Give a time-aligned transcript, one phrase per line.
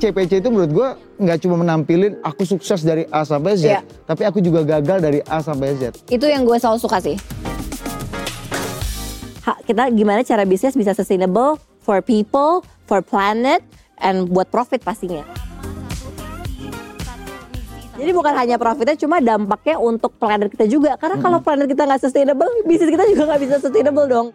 [0.00, 0.88] CPC itu menurut gue
[1.20, 3.80] nggak cuma menampilin aku sukses dari A sampai Z, Iya.
[4.08, 6.00] tapi aku juga gagal dari A sampai Z.
[6.08, 7.20] Itu yang gue selalu suka sih.
[9.44, 13.60] Ha, kita gimana cara bisnis bisa sustainable for people, for planet,
[14.00, 15.20] and buat profit pastinya.
[18.00, 20.96] Jadi bukan hanya profitnya, cuma dampaknya untuk planet kita juga.
[20.96, 24.28] Karena kalau planet kita nggak sustainable, bisnis kita juga nggak bisa sustainable dong.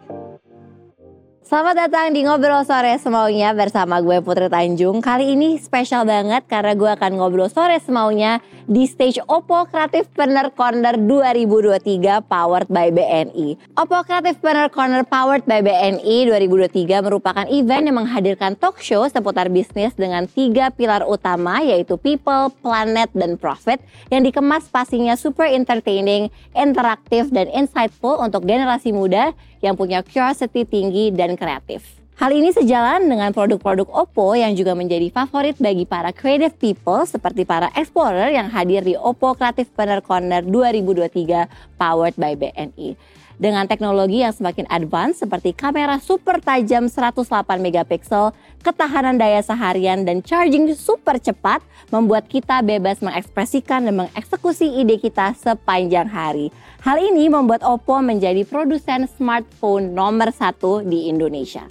[1.46, 4.98] Selamat datang di Ngobrol Sore Semaunya bersama gue Putri Tanjung.
[4.98, 10.50] Kali ini spesial banget karena gue akan ngobrol sore semaunya di stage Oppo Creative Partner
[10.50, 13.78] Corner 2023 powered by BNI.
[13.78, 19.46] Oppo Creative Partner Corner powered by BNI 2023 merupakan event yang menghadirkan talk show seputar
[19.46, 23.78] bisnis dengan tiga pilar utama yaitu people, planet, dan profit
[24.10, 26.26] yang dikemas pastinya super entertaining,
[26.58, 29.30] interaktif, dan insightful untuk generasi muda
[29.64, 31.96] yang punya curiosity tinggi dan kreatif.
[32.16, 37.44] Hal ini sejalan dengan produk-produk Oppo yang juga menjadi favorit bagi para creative people seperti
[37.44, 42.96] para explorer yang hadir di Oppo Creative Partner Corner 2023 powered by BNI.
[43.36, 47.20] Dengan teknologi yang semakin advance seperti kamera super tajam 108
[47.60, 48.32] megapiksel,
[48.64, 51.60] ketahanan daya seharian dan charging super cepat
[51.92, 56.48] membuat kita bebas mengekspresikan dan mengeksekusi ide kita sepanjang hari.
[56.80, 61.68] Hal ini membuat Oppo menjadi produsen smartphone nomor satu di Indonesia.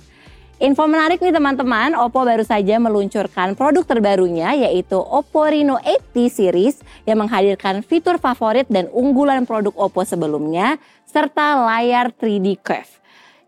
[0.56, 6.80] Info menarik nih teman-teman, Oppo baru saja meluncurkan produk terbarunya yaitu Oppo Reno 80 series
[7.04, 12.88] yang menghadirkan fitur favorit dan unggulan produk Oppo sebelumnya serta layar 3D curve.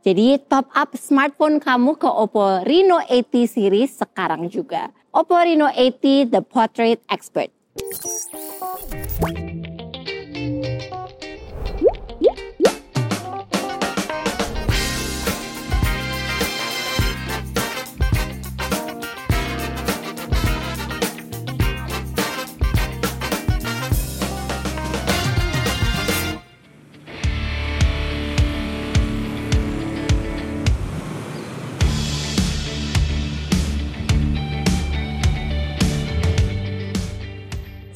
[0.03, 4.91] Jadi top up smartphone kamu ke Oppo Reno 80 series sekarang juga.
[5.16, 7.55] Oppo Reno 80 The Portrait Expert.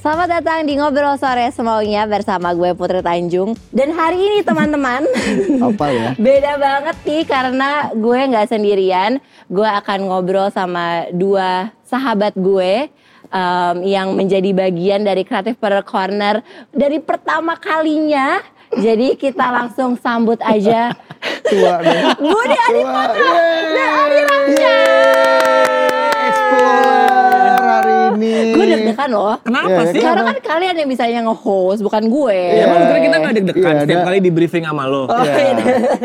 [0.01, 3.53] Selamat datang di Ngobrol Sore Semaunya bersama gue Putri Tanjung.
[3.69, 5.05] Dan hari ini teman-teman,
[5.69, 6.17] Apa ya?
[6.17, 9.21] beda banget nih karena gue nggak sendirian.
[9.45, 12.89] Gue akan ngobrol sama dua sahabat gue
[13.29, 16.35] em, yang menjadi bagian dari Creative Partner Corner
[16.73, 18.41] dari pertama kalinya.
[18.73, 20.97] Jadi kita langsung sambut aja
[21.45, 21.77] Tua.
[22.17, 23.33] Budi Adiputro
[23.69, 24.91] dan Adi Ramsyah.
[27.81, 28.33] Hari ini.
[28.51, 29.35] Gue deg-degan loh.
[29.41, 29.99] Kenapa Iya, sih?
[29.99, 32.39] Karena kan kalian yang bisanya nge-host, bukan gue.
[32.53, 35.03] Ya emang kira kita gak deg-degan Iya, setiap kali di briefing sama lo.
[35.03, 35.35] Oh, Ya.
[35.35, 35.55] iya.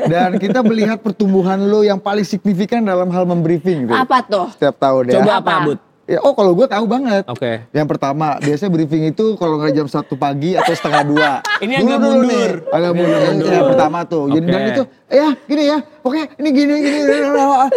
[0.06, 3.86] Dan kita melihat pertumbuhan lo yang paling signifikan dalam hal membriefing.
[3.86, 3.94] tuh.
[3.94, 4.46] Apa tuh?
[4.52, 5.14] Setiap tahun ya.
[5.20, 5.52] Coba Apa?
[5.52, 5.78] apa, Bud?
[6.06, 7.26] Ya, oh kalau gue tahu banget.
[7.26, 7.66] Oke.
[7.74, 11.30] Yang pertama, biasanya briefing itu kalau nggak jam satu pagi atau setengah dua.
[11.66, 12.30] Ini Dulu agak dulu mundur.
[12.30, 13.16] nih, agak Ini mundur.
[13.16, 13.50] agak mundur.
[13.50, 14.24] Yang pertama tuh.
[14.28, 14.52] Jadi Oke.
[14.52, 16.98] dan itu, ya gini ya, oke ini gini gini,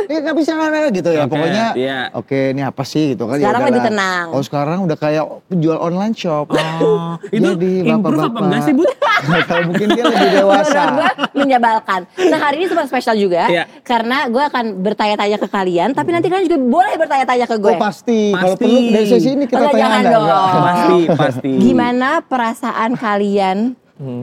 [0.05, 1.23] ini nggak bisa nggak gitu ya.
[1.23, 1.99] Oke, Pokoknya, iya.
[2.11, 3.37] oke ini apa sih gitu kan.
[3.37, 4.25] ya Sekarang lebih tenang.
[4.29, 6.51] Oh sekarang udah kayak penjual online shop.
[6.51, 8.89] Oh, itu Jadi, improve apa enggak sih, Bud?
[9.49, 10.81] Kalau mungkin dia lebih dewasa.
[10.89, 11.09] Gue
[11.39, 12.01] menyebalkan.
[12.29, 13.47] Nah hari ini super spesial juga.
[13.47, 13.63] Iya.
[13.81, 15.89] Karena gue akan bertanya-tanya ke kalian.
[15.91, 17.73] Tapi nanti kalian juga boleh bertanya-tanya ke gue.
[17.73, 18.18] Oh pasti.
[18.29, 18.61] Kalau Pasti.
[18.61, 20.11] perlu dari sesi ini kita Enggak, tanya jangan anda.
[20.11, 20.27] dong.
[20.59, 21.51] Pasti, pasti.
[21.57, 23.57] Gimana perasaan kalian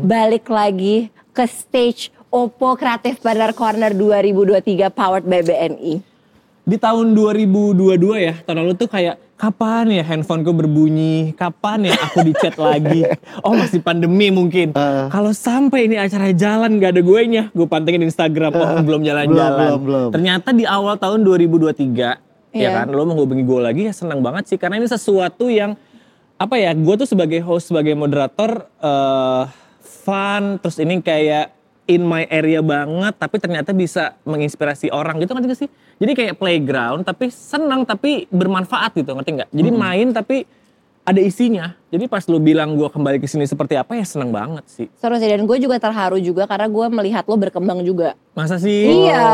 [0.02, 0.96] balik lagi
[1.30, 5.94] ke stage Oppo Creative Partner Corner 2023 powered by BNI?
[6.62, 7.86] Di tahun 2022
[8.18, 13.06] ya, tahun lalu tuh kayak kapan ya handphoneku berbunyi, kapan ya aku di chat lagi.
[13.40, 14.74] Oh masih pandemi mungkin.
[14.74, 15.06] Eh.
[15.06, 19.54] Kalau sampai ini acara jalan gak ada gue nya, gue pantengin Instagram, oh belum jalan-jalan.
[19.54, 20.08] belum, belum.
[20.10, 22.25] Ternyata di awal tahun 2023,
[22.56, 22.72] Iya.
[22.72, 24.58] ya kan, lo menghubungi gue lagi ya senang banget sih.
[24.58, 25.76] Karena ini sesuatu yang,
[26.40, 29.44] apa ya, gue tuh sebagai host, sebagai moderator, eh
[30.06, 31.50] fun, terus ini kayak
[31.86, 35.70] in my area banget, tapi ternyata bisa menginspirasi orang gitu ngerti gak sih?
[36.02, 39.50] Jadi kayak playground, tapi senang, tapi bermanfaat gitu, ngerti nggak?
[39.54, 40.46] Jadi main tapi
[41.06, 41.78] ada isinya.
[41.94, 44.90] Jadi pas lu bilang gue kembali ke sini seperti apa ya seneng banget sih.
[44.98, 48.18] Seru sih dan gue juga terharu juga karena gue melihat lo berkembang juga.
[48.34, 49.06] Masa sih?
[49.06, 49.30] Iya,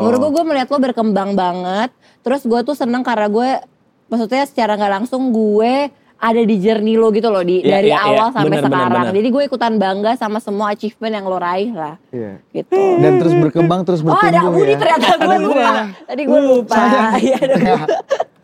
[0.00, 1.92] menurut gue gue melihat lo berkembang banget.
[2.24, 3.60] Terus gue tuh seneng karena gue,
[4.08, 8.00] maksudnya secara nggak langsung gue ada di journey lo gitu loh di Iya, dari iya,
[8.02, 8.34] awal iya.
[8.34, 9.04] sampai Bener, bener, sekarang.
[9.04, 9.14] bener.
[9.14, 11.94] Jadi gue ikutan bangga sama semua achievement yang lo raih lah.
[12.08, 12.32] Iya.
[12.50, 12.80] Gitu.
[12.98, 14.78] Dan terus berkembang, terus Oh bertumbuh ada Budi ya.
[14.78, 15.54] ternyata gue Ada lupa.
[15.54, 15.82] gua.
[16.06, 16.76] Tadi gue lupa.
[17.18, 17.38] Iya,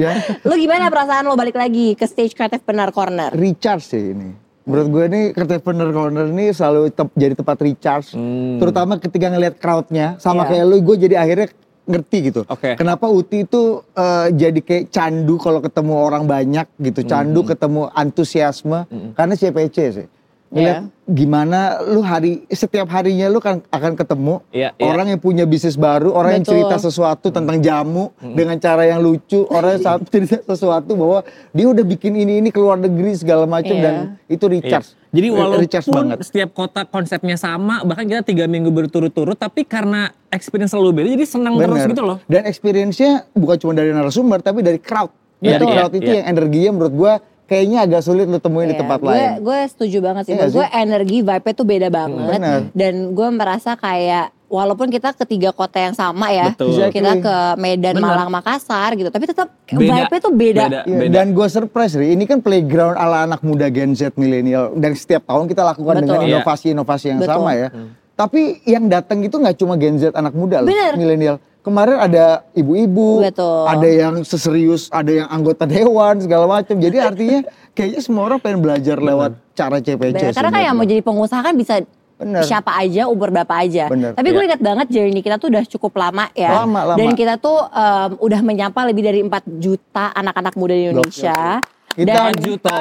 [0.01, 3.31] ya, Lo gimana perasaan lo balik lagi ke stage Creative Benar Corner?
[3.31, 4.35] recharge sih ini.
[4.63, 8.13] Menurut gue nih Entrepreneur Corner ini selalu tep- jadi tempat recharge.
[8.13, 8.59] Hmm.
[8.59, 10.15] Terutama ketika ngelihat crowdnya.
[10.17, 10.51] Sama Iya.
[10.53, 11.49] kayak lu, gue jadi akhirnya
[11.93, 12.41] ngerti gitu.
[12.49, 12.75] Oke.
[12.81, 18.89] Kenapa Uti itu eh, jadi kayak candu kalau ketemu orang banyak gitu, candu ketemu antusiasme
[19.13, 20.07] karena CPC sih.
[20.53, 24.85] Ngeliat gimana lu hari setiap harinya lu kan akan ketemu Iya, iya.
[24.87, 26.55] orang yang punya bisnis baru, orang yang Betul.
[26.61, 31.81] cerita sesuatu tentang jamu dengan cara yang lucu, orang yang cerita sesuatu bahwa dia udah
[31.83, 33.83] bikin ini ini keluar negeri segala macam Iya.
[33.83, 33.95] dan
[34.27, 34.53] itu Iya.
[34.55, 34.89] recharge.
[35.09, 36.17] Jadi Re- recharge walaupun banget.
[36.23, 41.27] setiap kota konsepnya sama, bahkan kita tiga minggu berturut-turut, tapi karena experience selalu beda, jadi
[41.27, 41.91] senang terus Bener.
[41.91, 42.19] gitu loh.
[42.25, 45.09] Dan experience-nya bukan cuma dari narasumber tapi dari crowd.
[45.41, 46.17] Iya, dari iya, crowd itu iya.
[46.23, 47.13] yang energinya menurut gua
[47.53, 49.29] kayaknya agak sulit lu temuin di Iya, tempat gue, lain.
[49.39, 50.33] Gue setuju banget sih.
[50.33, 50.81] Iya Menurut gue sih?
[50.81, 52.29] energi vibe-nya tuh beda banget.
[52.33, 52.59] Benar.
[52.73, 56.51] Dan gue merasa kayak walaupun kita ke tiga kota yang sama ya.
[56.51, 56.73] Betul.
[56.75, 56.97] Exactly.
[56.99, 58.09] Kita ke Medan, Benar.
[58.11, 59.09] Malang, Makassar gitu.
[59.09, 59.81] Tapi tetap Beda.
[59.95, 60.63] vibe-nya tuh beda.
[60.63, 60.81] Beda.
[60.85, 64.93] Iya, dan gue surprise Ri, ini kan playground ala anak muda Gen Z milenial dan
[64.93, 66.05] setiap tahun kita lakukan Betul.
[66.07, 66.31] dengan Iya.
[66.35, 67.33] inovasi-inovasi yang Betul.
[67.35, 67.69] sama ya.
[68.13, 70.95] Tapi yang datang itu nggak cuma Gen Z anak muda loh, Bener.
[70.95, 71.37] milenial.
[71.63, 76.75] Kemarin ada ibu-ibu, ada yang seserius, ada yang anggota dewan segala macam.
[76.75, 77.41] Jadi artinya
[77.77, 80.13] kayaknya semua orang pengen belajar lewat cara CPC.
[80.13, 80.33] Bener.
[80.35, 81.75] Karena kan yang mau jadi pengusaha kan bisa
[82.19, 82.43] Bener.
[82.43, 83.87] siapa aja, umur berapa aja.
[83.87, 84.11] Bener.
[84.13, 84.49] Tapi gue Iya.
[84.51, 86.67] ingat banget journey kita tuh udah cukup lama ya.
[86.67, 86.99] Lama, lama.
[86.99, 89.31] Dan kita tuh em, udah menyapa lebih dari 4
[89.63, 91.63] juta anak-anak muda di Indonesia.
[91.95, 92.79] Kita dan, juta.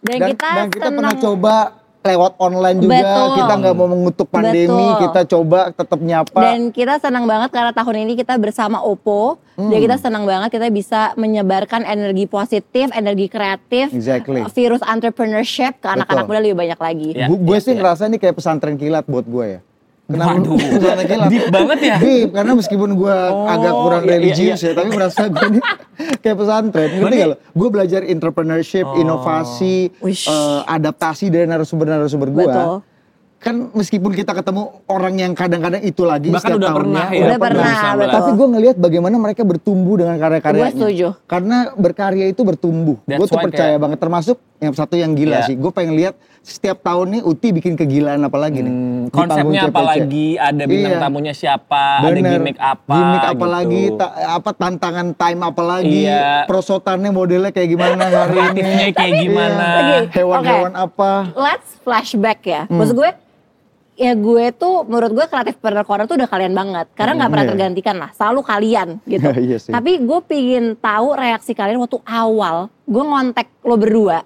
[0.00, 1.54] dan, dan, kita dan kita pernah coba
[2.00, 3.28] lewat online juga Betul.
[3.36, 5.00] kita nggak mau mengutuk pandemi Betul.
[5.04, 9.36] kita coba tetap nyapa Dan kita senang banget karena tahun ini kita bersama Oppo.
[9.60, 9.68] Hmm.
[9.68, 14.48] Dan kita senang banget kita bisa menyebarkan energi positif, energi kreatif, Exactly.
[14.56, 17.10] virus entrepreneurship ke anak-anak muda lebih banyak lagi.
[17.12, 17.78] Iya, gue iya, sih iya.
[17.84, 19.60] ngerasa ini kayak pesantren kilat buat gue ya
[20.10, 20.58] Kenapa Waduh.
[21.00, 21.28] kilat?
[21.28, 21.96] Deep banget ya?
[21.98, 24.66] Deep, karena meskipun gue Oh, agak kurang iya, iya, religius iya.
[24.66, 25.60] ya, tapi merasa gue ini
[26.22, 26.88] kayak pesantren.
[26.92, 27.36] Ngerti gak lo?
[27.52, 28.98] Gue belajar entrepreneurship, Oh.
[28.98, 32.44] inovasi, eh, adaptasi dari narasumber-narasumber gue.
[33.40, 37.22] Kan meskipun kita ketemu orang yang kadang-kadang itu lagi Bahkan setiap udah tahunnya, pernah ya.
[37.24, 38.12] Udah pernah, betul.
[38.12, 40.60] Tapi gue ngelihat bagaimana mereka bertumbuh dengan karya-karyanya.
[40.66, 41.06] Gue setuju.
[41.24, 43.00] Karena berkarya itu bertumbuh.
[43.00, 43.96] Gue tuh percaya kayak- banget.
[43.96, 45.46] Termasuk yang satu yang gila Iya.
[45.46, 45.54] sih.
[45.56, 48.68] Gue pengen lihat setiap tahun nih Uti bikin kegilaan apa lagi nih.
[48.68, 51.00] Hmm, konsepnya apa lagi, ada bintang Iya.
[51.00, 52.32] tamunya siapa, ada Bener.
[52.32, 53.46] gimmick apa Gimmick apa gitu.
[53.46, 56.44] lagi, ta- apa tantangan time apa lagi, Iya.
[56.44, 58.40] prosotannya modelnya kayak gimana hari ini.
[58.56, 59.66] Kreatifnya kayak gimana.
[59.78, 59.98] Iya.
[60.10, 61.10] Hewan-hewan apa.
[61.34, 62.62] Let's flashback ya.
[62.64, 62.78] Hmm.
[62.78, 63.10] Maksud gue,
[63.94, 66.88] ya gue tuh menurut gue kreatif partner corner tuh udah kalian banget.
[66.94, 67.52] Karena nggak pernah Iya.
[67.52, 68.10] tergantikan lah.
[68.12, 69.28] Selalu kalian gitu.
[69.44, 69.70] Iya sih.
[69.70, 74.24] Tapi gue pingin tahu reaksi kalian waktu awal gue ngontek lo berdua.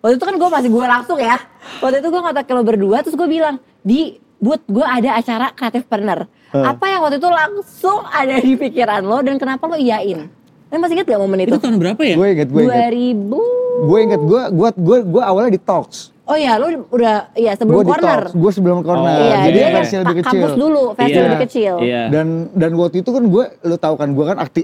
[0.00, 1.36] Waktu itu kan gue masih gue langsung ya.
[1.78, 4.00] Waktu itu gue ngontek lo berdua terus gue bilang, di
[4.36, 6.24] Bud gue ada acara kreatif partner.
[6.50, 6.56] Eh.
[6.58, 10.32] Apa yang waktu itu langsung ada di pikiran lo dan kenapa lo iyain?
[10.66, 11.50] Kalian masih inget gak momen itu?
[11.50, 12.14] Itu tahun berapa ya?
[12.14, 12.80] Gue inget, gue inget.
[12.88, 16.12] 2000 Gue inget, gue, gue, gue, gue awalnya di talks.
[16.22, 18.20] Oh iya, lu udah iya sebelum Gue di corner.
[18.22, 19.10] talks, gue sebelum corner.
[19.10, 20.30] Oh, iya, Jadi dia versi lebih kecil.
[20.30, 21.22] kampus dulu, versi Iya.
[21.26, 21.74] lebih kecil.
[21.82, 22.02] Iya.
[22.08, 24.62] Dan dan waktu itu kan gue, lu tahu kan gue kan akti,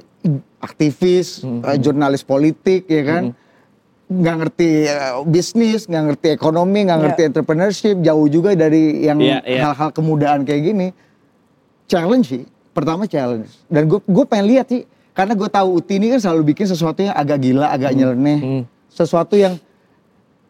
[0.61, 1.61] aktivis, Hmm.
[1.63, 3.23] eh, jurnalis politik ya kan.
[4.07, 7.05] Nggak ngerti eh, bisnis, nggak ngerti ekonomi, nggak Iya.
[7.05, 9.61] ngerti entrepreneurship, jauh juga dari yang Iya, iya.
[9.67, 10.89] hal-hal kemudaan kayak gini.
[11.87, 13.51] Challenge sih, pertama challenge.
[13.67, 17.03] Dan gue gue pengen lihat sih, karena gue tahu Uti ini kan selalu bikin sesuatu
[17.03, 18.63] yang agak gila, agak nyeleneh, Hmm.
[18.87, 19.59] sesuatu yang,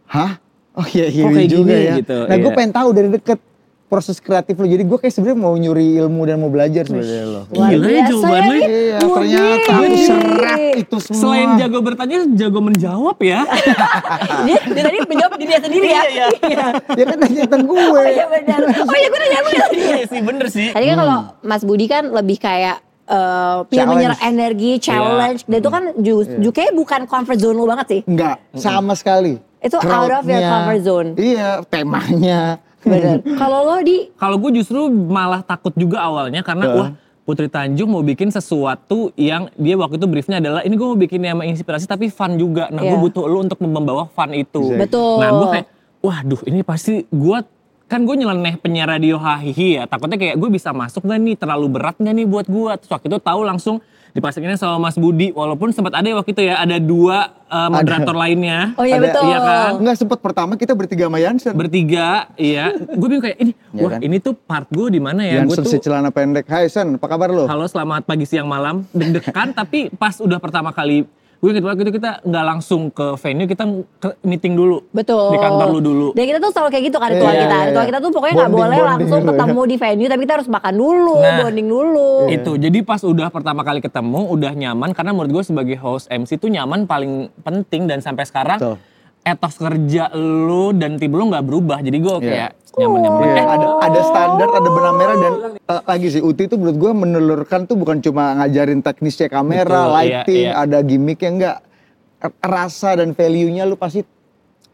[0.07, 0.37] hah?
[0.73, 1.95] Oh iya iya juga gini ya.
[1.97, 3.41] gitu, nah gue pengen tahu dari deket
[3.87, 4.65] proses kreatif lo.
[4.65, 7.43] Jadi gue kayak sebenarnya mau nyuri ilmu dan mau belajar sebenarnya lo.
[7.49, 8.59] Gila ya biasa jawabannya.
[8.59, 11.21] ya, Iya, ternyata aku seret itu semua.
[11.21, 13.41] Selain jago bertanya, jago menjawab ya.
[14.47, 16.03] dia, dia tadi menjawab diri dia sendiri ya.
[16.05, 16.67] Iya, Iya.
[16.93, 17.79] Ya kan nanya tentang gue.
[17.79, 18.61] Oh iya benar.
[18.87, 19.67] Oh iya gue nanya lu ya.
[19.73, 20.69] Iya sih bener sih.
[20.71, 22.77] Tadi kan kalau Mas Budi kan lebih kayak
[23.07, 23.71] eh Challenge.
[23.71, 25.47] dia menyerap energi, challenge.
[25.47, 26.39] Dan itu kan ju- Iya.
[26.41, 28.01] ju- kayaknya bukan comfort zone lu banget sih.
[28.05, 29.39] Enggak, sama sekali.
[29.57, 31.09] Itu out of your comfort zone.
[31.15, 32.59] Iya, temanya.
[33.41, 36.91] Kalau lo di Kalau gue justru malah takut juga awalnya karena wah
[37.27, 41.19] Putri Tanjung mau bikin sesuatu yang dia waktu itu briefnya adalah ini gue mau bikin
[41.19, 42.71] yang menginspirasi tapi fun juga.
[42.71, 43.03] Nah gue Iya.
[43.03, 44.63] butuh lo untuk membawa fun itu.
[44.63, 44.83] Exactly.
[44.87, 45.15] Betul.
[45.19, 45.67] Nah gue kayak
[46.07, 47.39] waduh ini pasti gue
[47.87, 51.67] kan gue nyeleneh penyiar radio hahihi ya takutnya kayak gue bisa masuk gak nih terlalu
[51.71, 53.79] berat gak nih buat gue terus waktu itu tahu langsung
[54.17, 58.73] dipasangin sama Mas Budi walaupun sempat ada waktu itu ya ada dua uh, moderator lainnya
[58.75, 59.23] Oh iya Ada- betul.
[59.23, 59.71] Iya kan?
[59.77, 61.53] Enggak sempat pertama kita bertiga sama Jansen.
[61.53, 64.01] bertiga iya gue bingung kayak ini Iya wah kan?
[64.01, 66.47] ini tuh part gue di mana ya gue Jansen tuh si celana pendek.
[66.47, 67.45] Hai Sen, apa kabar lo?
[67.45, 71.05] Halo selamat pagi siang malam deg-degan tapi pas udah pertama kali
[71.37, 73.65] gue inget banget itu kita nggak langsung ke venue kita
[73.97, 75.31] ke meeting dulu Betul.
[75.31, 77.53] di kantor lu dulu Dan kita tuh selalu kayak gitu kan ritual Iya, kita.
[77.53, 77.91] iya, Ritual iya.
[77.91, 79.31] kita tuh pokoknya nggak boleh bonding langsung dulu ya.
[79.31, 81.37] ketemu di venue, tapi kita harus makan dulu, Nah.
[81.39, 82.09] bonding dulu.
[82.29, 86.37] itu jadi pas udah pertama kali ketemu udah nyaman karena menurut gue sebagai host MC
[86.37, 88.77] tuh nyaman paling penting dan sampai sekarang Betul.
[89.23, 91.79] etos kerja lu dan tim lu nggak berubah.
[91.79, 93.21] Jadi gue kayak nyaman-nyaman.
[93.23, 96.77] Iya, Eh, ada ada standar, ada benang merah dan eh, lagi sih Uti itu menurut
[96.77, 100.53] gue menelurkan tuh bukan cuma ngajarin teknisnya kamera, Betul, iya, lighting, iya.
[100.55, 101.57] ada gimmicknya enggak.
[102.39, 104.01] Rasa dan value-nya lu pasti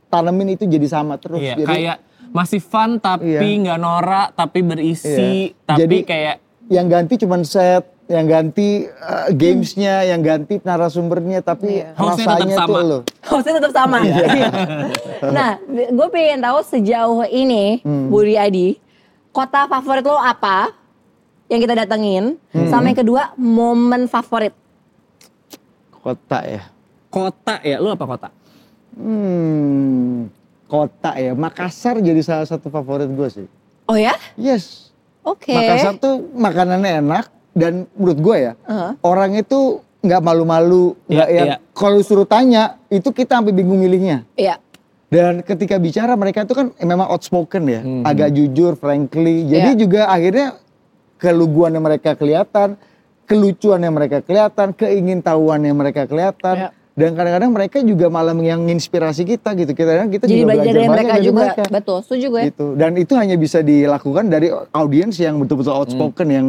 [0.07, 1.43] tanemin itu jadi sama terus.
[1.43, 1.97] Iya, Jadi kayak
[2.31, 3.61] masih fun tapi Iya.
[3.61, 5.67] nggak norak, tapi berisi, Iya.
[5.67, 6.37] tapi Jadi, kayak
[6.71, 11.95] yang ganti cuma set, yang ganti eh, gamesnya, yang ganti narasumbernya, tapi Iya.
[11.95, 12.81] Hostnya tetap rasanya tuh sama.
[12.83, 12.99] lo.
[13.23, 13.99] Hostnya tetap sama.
[14.03, 14.27] Iya.
[15.37, 18.69] nah, gue pengen tahu sejauh ini, Budi Adi,
[19.31, 20.75] kota favorit lo apa
[21.47, 22.37] yang kita datengin?
[22.69, 24.53] Sama yang kedua, momen favorit.
[26.03, 26.63] Kota ya.
[27.13, 27.77] kota ya.
[27.79, 28.29] Lu apa kota?
[28.97, 30.27] Hmm,
[30.67, 31.37] kota ya.
[31.37, 33.47] Makassar jadi salah satu favorit gue sih.
[33.87, 34.17] Oh ya?
[34.35, 34.91] Yes.
[35.23, 35.53] Oke.
[35.55, 38.91] Makassar tuh makanannya enak dan menurut gue ya Heeh.
[39.05, 41.57] orang itu nggak malu-malu, nggak Iya, yang iya.
[41.71, 44.27] kalau suruh tanya itu kita sampai bingung milihnya.
[44.35, 44.59] Iya.
[45.07, 48.03] Dan ketika bicara mereka itu kan memang outspoken ya, Mhm.
[48.03, 49.47] agak jujur, frankly.
[49.47, 49.79] Jadi Iya.
[49.79, 50.59] juga akhirnya
[51.21, 52.75] keluguannya mereka kelihatan,
[53.29, 56.57] kelucuannya mereka kelihatan, keingintahuannya mereka kelihatan.
[56.57, 56.69] Iya.
[56.93, 59.73] Dan kadang-kadang mereka juga malah yang menginspirasi kita gitu.
[59.73, 61.39] Kita kita Jadi juga belajar dari mereka dari juga.
[61.41, 61.63] mereka.
[61.71, 62.43] Betul, setuju gue.
[62.53, 62.67] Gitu.
[62.77, 66.47] Dan itu hanya bisa dilakukan dari audiens yang betul-betul outspoken yang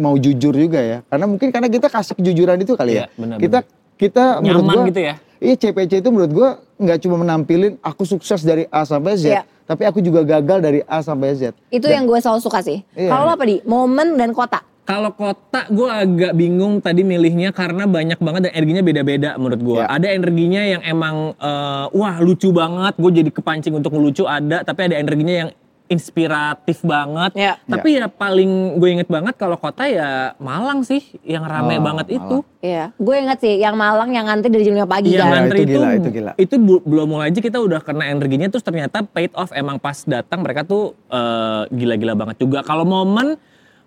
[0.00, 0.98] mau jujur juga ya.
[1.06, 3.06] Karena mungkin karena kita kasih kejujuran itu kali ya.
[3.14, 3.58] Benar, kita
[4.00, 5.14] kita menurut Nyaman gua, gitu ya.
[5.40, 6.48] Iya CPC itu menurut gua
[6.80, 9.42] nggak cuma menampilin aku sukses dari A sampai Z, Iya.
[9.68, 11.52] tapi aku juga gagal dari A sampai Z.
[11.68, 12.80] Itu yang gue selalu suka sih.
[12.96, 13.12] Iya.
[13.12, 13.60] Kalau lo apa di?
[13.68, 14.64] Momen dan kota.
[14.88, 19.80] Kalau kota gue agak bingung tadi milihnya karena banyak banget dan energinya beda-beda menurut gue.
[19.84, 19.86] Ya.
[19.86, 24.88] Ada energinya yang emang eh, wah lucu banget, gue jadi kepancing untuk ngelucu ada, tapi
[24.88, 25.48] ada energinya yang
[25.90, 27.34] inspiratif banget.
[27.34, 27.58] Ya.
[27.60, 32.06] Tapi ya paling gue inget banget kalau kota ya Malang sih yang rame Oh, banget
[32.08, 32.18] Malang.
[32.22, 32.36] itu.
[32.60, 32.84] Iya.
[32.94, 35.30] Gue inget sih yang Malang yang ngantri dari jam 5 pagi Iya kan.
[35.34, 36.32] ngantri itu itu, gila, itu gila.
[36.36, 40.40] itu belum mulai aja kita udah kena energinya terus ternyata paid off emang pas datang
[40.40, 42.62] mereka tuh eh, gila-gila banget juga.
[42.62, 43.34] Kalau momen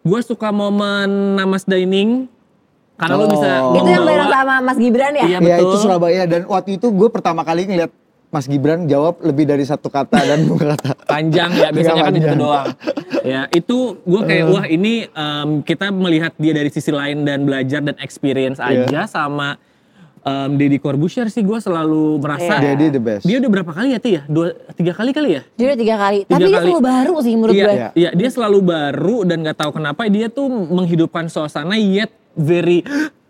[0.03, 2.27] gue suka momen Namas Dining
[2.93, 3.31] karena lu Oh.
[3.31, 5.23] bisa Itu yang bareng sama Mas Gibran ya?
[5.25, 5.65] Iya, Ya betul.
[5.65, 7.89] itu Surabaya dan waktu itu gue pertama kali ngeliat
[8.33, 10.97] Mas Gibran jawab lebih dari satu kata dan dua kata.
[11.13, 12.37] panjang ya biasanya kan itu panjang.
[12.37, 12.67] doang
[13.23, 17.79] ya itu gue kayak wah ini em, kita melihat dia dari sisi lain dan belajar
[17.79, 18.83] dan experience Iya.
[18.83, 19.55] aja sama
[20.19, 22.73] em, Deddy Corbuzier sih gue selalu merasa Iya.
[22.73, 23.23] Daddy the best.
[23.23, 25.95] dia udah berapa kali ya Ti ya dua tiga kali kali ya Dia udah tiga
[25.95, 26.19] kali.
[26.23, 26.65] Tiga Tapi dia kali.
[26.65, 27.75] selalu baru sih menurut iya, gue.
[27.75, 27.87] Iya.
[27.93, 32.81] iya, dia selalu baru dan nggak tahu kenapa dia tuh menghidupkan suasana yet very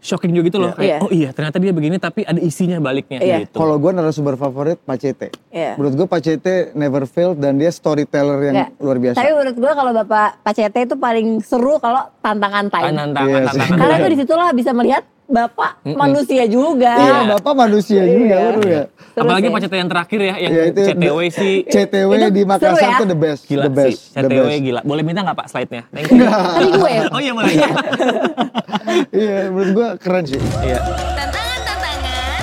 [0.03, 0.75] shocking juga gitu loh.
[0.75, 0.98] Kayak, Iya.
[1.00, 3.38] oh iya ternyata dia begini tapi ada isinya baliknya Iya.
[3.41, 3.55] gitu.
[3.55, 5.27] Kalau gue narasumber favorit Pak Cete.
[5.48, 5.74] Iya.
[5.74, 8.69] Menurut gue Pak Cete never failed dan dia storyteller yang Nggak.
[8.77, 9.17] luar biasa.
[9.17, 12.91] Tapi menurut gue kalau Bapak Pak CT itu paling seru kalau tantangan time.
[12.91, 13.48] tantangan, Iya sih.
[13.57, 13.77] tantangan.
[13.79, 16.93] Karena tuh di situlah bisa melihat Bapak manusia juga.
[16.93, 18.81] Iya, Bapak manusia juga, Iya.
[18.83, 18.83] ya.
[19.15, 19.47] Apalagi.
[19.47, 22.97] Pak Cete yang terakhir ya, yang Ya, itu CTW sih CTW Itu di Makassar ya?
[22.97, 24.15] tuh the best, gila the best, sih.
[24.15, 24.61] the CTW best.
[24.63, 24.81] gila.
[24.83, 25.83] Boleh minta nggak Pak slide-nya?
[25.89, 26.25] Thank you.
[26.25, 27.03] Tadi gue ya.
[27.07, 27.53] oh iya boleh.
[29.11, 30.39] Iya, menurut gue keren sih.
[30.59, 30.79] Iya.
[31.13, 32.41] Tantangan, tantangan,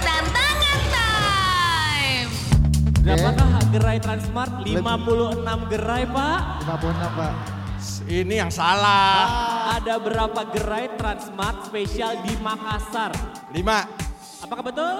[0.00, 2.28] tantangan time.
[3.02, 4.52] Berapakah gerai Transmart?
[4.62, 6.38] 56 gerai Pak.
[6.62, 7.32] 56 Pak.
[8.04, 9.24] Ini yang salah.
[9.80, 13.16] Ada berapa gerai Transmart spesial di Makassar?
[13.48, 13.88] Lima.
[14.44, 14.94] Apakah betul?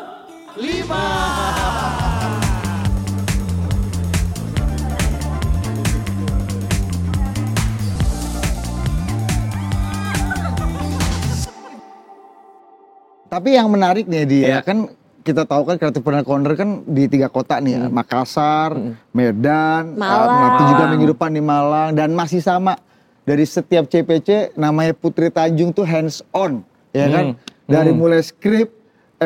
[13.28, 14.58] Tapi yang menarik nih dia Iya.
[14.62, 14.88] kan
[15.24, 18.76] kita tahu kan Creative Partner Corner kan di tiga kota nih ya, Makassar,
[19.10, 20.28] Medan, Malang.
[20.28, 22.76] uh, nanti juga minggu depan di Malang dan masih sama
[23.24, 26.60] dari setiap CPC namanya Putri Tanjung tuh hands on,
[26.92, 27.36] ya kan?
[27.64, 28.68] Dari mulai skrip,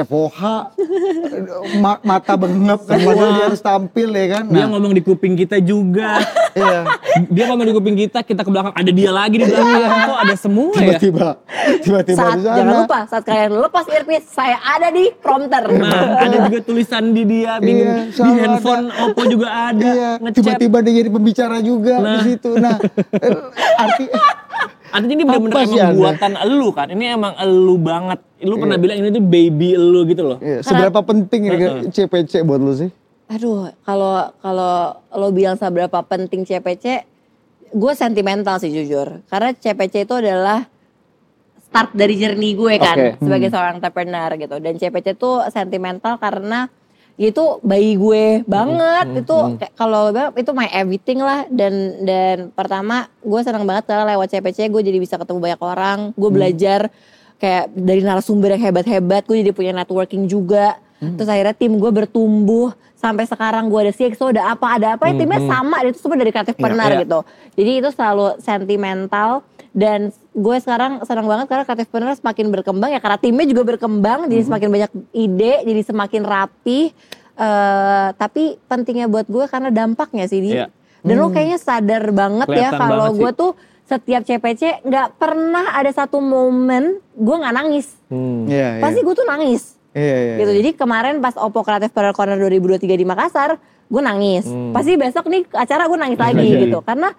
[0.01, 0.41] FOH,
[1.77, 4.45] ma- mata bengep kan padahal dia harus tampil ya kan?
[4.47, 6.19] Dia Nah, ngomong di kuping kita juga.
[6.59, 6.83] iya.
[7.25, 9.91] dia ngomong di kuping kita, kita ke belakang ada dia lagi di belakang.
[10.05, 10.81] Kok ada semua ya?
[10.95, 11.29] tiba-tiba
[11.79, 12.57] tiba-tiba Saat di sana.
[12.57, 15.63] jangan lupa saat kalian lepas earpiece saya ada di prompter.
[15.71, 18.09] Nah, ada juga tulisan di dia, bingung.
[18.09, 19.89] Iya, di handphone Oppo juga ada.
[19.89, 22.13] Iya, tiba-tiba dia jadi pembicara juga Nah.
[22.15, 22.51] di situ.
[22.55, 22.77] Nah,
[23.19, 23.37] eh,
[23.77, 24.05] arti
[24.89, 25.99] Artinya ini sih emang Anda?
[26.01, 26.87] buatan elu kan.
[26.93, 28.19] Ini emang elu banget.
[28.45, 30.39] Lu pernah bilang ini tuh baby elu gitu loh.
[30.41, 32.91] iya, seberapa penting ini CPC buat lu sih?
[33.29, 37.05] Aduh, kalau kalau lo bilang seberapa penting CPC,
[37.77, 39.21] gue sentimental sih jujur.
[39.29, 40.65] Karena CPC itu adalah
[41.69, 43.21] start dari journey gue kan Oke.
[43.21, 44.57] sebagai seorang entrepreneur gitu.
[44.57, 46.73] Dan CPC itu sentimental karena
[47.19, 49.27] itu bayi gue banget.
[49.27, 51.45] Itu kayak kalau itu my everything lah.
[51.51, 55.99] Dan dan pertama gue senang banget karena lewat CPC gue jadi bisa ketemu banyak orang.
[56.15, 56.87] Gue belajar
[57.43, 60.79] kayak dari narasumber yang hebat-hebat gue jadi punya networking juga.
[60.99, 62.71] Terus akhirnya tim gue bertumbuh.
[62.99, 66.35] Sampai sekarang gue ada CXO, ada apa, ada apa, ya timnya sama, itu semua dari
[66.35, 67.07] kreatif iya.
[67.07, 67.23] gitu.
[67.55, 69.47] Jadi itu selalu sentimental
[69.77, 74.27] dan gue sekarang senang banget karena kreatif partner semakin berkembang ya karena timnya juga berkembang,
[74.27, 76.81] jadi semakin banyak ide, jadi semakin rapi.
[77.39, 80.51] Eh, tapi pentingnya buat gue karena dampaknya sih di.
[80.59, 80.75] Iya.
[81.07, 83.21] Dan lo kayaknya sadar banget ya Kelihatan kalau banget sih.
[83.23, 83.51] gue tuh
[83.89, 87.95] setiap CPC nggak pernah ada satu momen gue nggak nangis.
[88.11, 88.51] Hmm.
[88.51, 88.83] Iya, iya.
[88.83, 90.35] Pasti gue tuh nangis Iya, iya.
[90.43, 90.53] gitu.
[90.59, 93.57] Jadi kemarin pas Oppo Creative Partner Corner 2023 di Makassar,
[93.87, 94.45] gue nangis.
[94.75, 96.55] Pasti besok nih acara gue nangis lagi lagi.
[96.67, 96.79] gitu.
[96.83, 97.15] Karena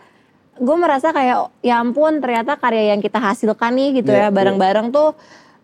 [0.60, 4.88] gue merasa kayak ya ampun ternyata karya yang kita hasilkan nih gitu Iya, ya bareng-bareng
[4.90, 5.16] tuh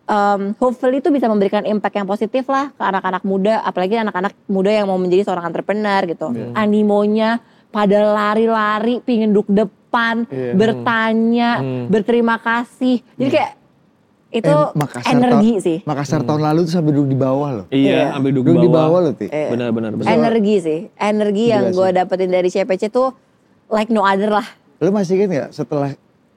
[0.06, 4.72] um, hopefully itu bisa memberikan impact yang positif lah ke anak-anak muda, apalagi anak-anak muda
[4.72, 6.28] yang mau menjadi seorang entrepreneur gitu.
[6.54, 10.56] Animonya pada lari-lari, pingin duduk depan, Iya.
[10.56, 11.50] bertanya,
[11.86, 13.04] berterima kasih.
[13.14, 13.54] Jadi kayak
[14.32, 15.78] itu Eh, Makassar energi tahun- sih.
[15.84, 17.66] Makassar tahun lalu tuh sampai duduk di bawah loh.
[17.68, 18.88] Iya, ambil duduk Duduk di bawah.
[18.90, 19.28] bawah loh, Ti.
[19.28, 20.08] Eh, Benar, benar, benar.
[20.10, 23.16] energi sih energi yang gue dapetin dari CPC tuh
[23.68, 24.46] like no other lah
[24.77, 25.89] Lu masih ingat gak setelah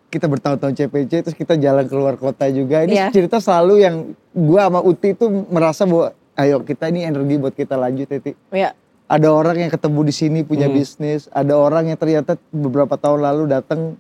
[0.09, 2.81] kita bertahun-tahun CPC terus kita jalan keluar kota juga.
[2.83, 3.07] Ini Iya.
[3.13, 3.97] cerita selalu yang
[4.33, 8.33] gua sama Uti tuh merasa bahwa ayo kita ini energi buat kita lanjut ya Ti.
[8.53, 8.71] ya
[9.09, 13.49] Ada orang yang ketemu di sini punya bisnis, ada orang yang ternyata beberapa tahun lalu
[13.49, 13.97] datang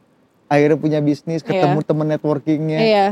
[0.46, 2.78] akhirnya punya bisnis, ketemu temen networkingnya.
[2.78, 3.06] iya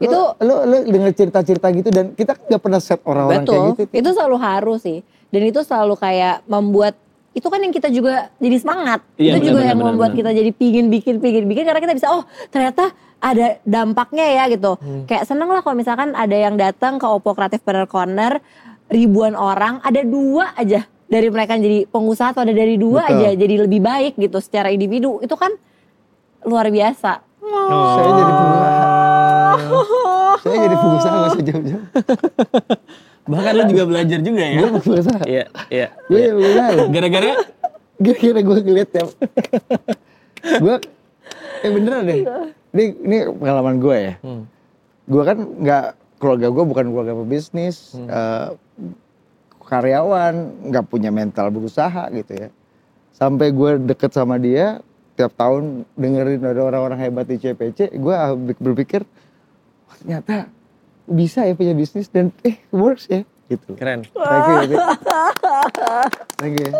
[0.00, 3.68] Lu, itu lu, lu denger cerita-cerita gitu dan kita gak pernah set orang-orang kayak betul
[3.70, 3.82] gitu.
[3.88, 3.94] Ti.
[4.00, 4.98] itu selalu harus sih
[5.30, 6.98] dan itu selalu kayak membuat
[7.34, 10.18] itu kan yang kita juga jadi semangat Iya, itu juga benar, yang benar, membuat benar.
[10.22, 14.76] kita jadi pingin bikin pingin bikin karena kita bisa oh ternyata ada dampaknya ya gitu
[14.76, 15.04] Hmm.
[15.04, 18.32] kayak seneng lah kalau misalkan ada yang datang ke Oppo Creative Partner Corner
[18.86, 23.16] ribuan orang ada dua aja dari mereka yang jadi pengusaha atau ada dari dua Betul.
[23.16, 25.50] aja jadi lebih baik gitu secara individu itu kan
[26.42, 28.82] luar biasa Saya jadi pengusaha.
[30.42, 31.84] Saya jadi pengusaha gak usah jauh-jauh.
[33.24, 34.58] Bahkan lu juga belajar juga ya.
[34.60, 35.22] Gue pengusaha.
[35.24, 35.88] Iya, iya.
[36.12, 36.68] Gue pengusaha.
[36.76, 36.86] loh.
[36.92, 37.32] Gara-gara
[37.94, 39.04] Kira-kira gue ngeliat ya.
[40.60, 40.76] gue,
[41.62, 42.20] eh beneran deh.
[42.74, 44.14] Ini, ini pengalaman gue ya.
[45.06, 45.84] Gue kan nggak
[46.18, 48.48] keluarga gue bukan keluarga pebisnis, eh,
[49.64, 50.34] karyawan,
[50.68, 52.48] nggak punya mental berusaha gitu ya.
[53.14, 54.82] Sampai gue deket sama dia,
[55.14, 58.16] tiap tahun dengerin ada orang-orang hebat di CPC, gue
[58.58, 59.06] berpikir
[59.86, 60.50] "Wah, ternyata
[61.04, 63.76] bisa ya punya bisnis dan eh works ya gitu.
[63.76, 64.08] keren.
[64.08, 64.80] Thank you.
[66.40, 66.70] Thank you.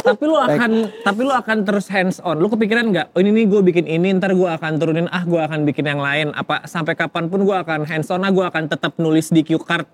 [0.00, 0.70] Tapi lu akan
[1.06, 2.40] tapi lu akan terus hands on.
[2.40, 3.06] Lu kepikiran nggak?
[3.14, 5.06] Oh ini nih gue bikin ini, ntar gue akan turunin.
[5.12, 6.32] Ah gue akan bikin yang lain.
[6.34, 8.24] Apa sampai kapan pun gue akan hands on.
[8.24, 9.86] Ah gue akan tetap nulis di cue card.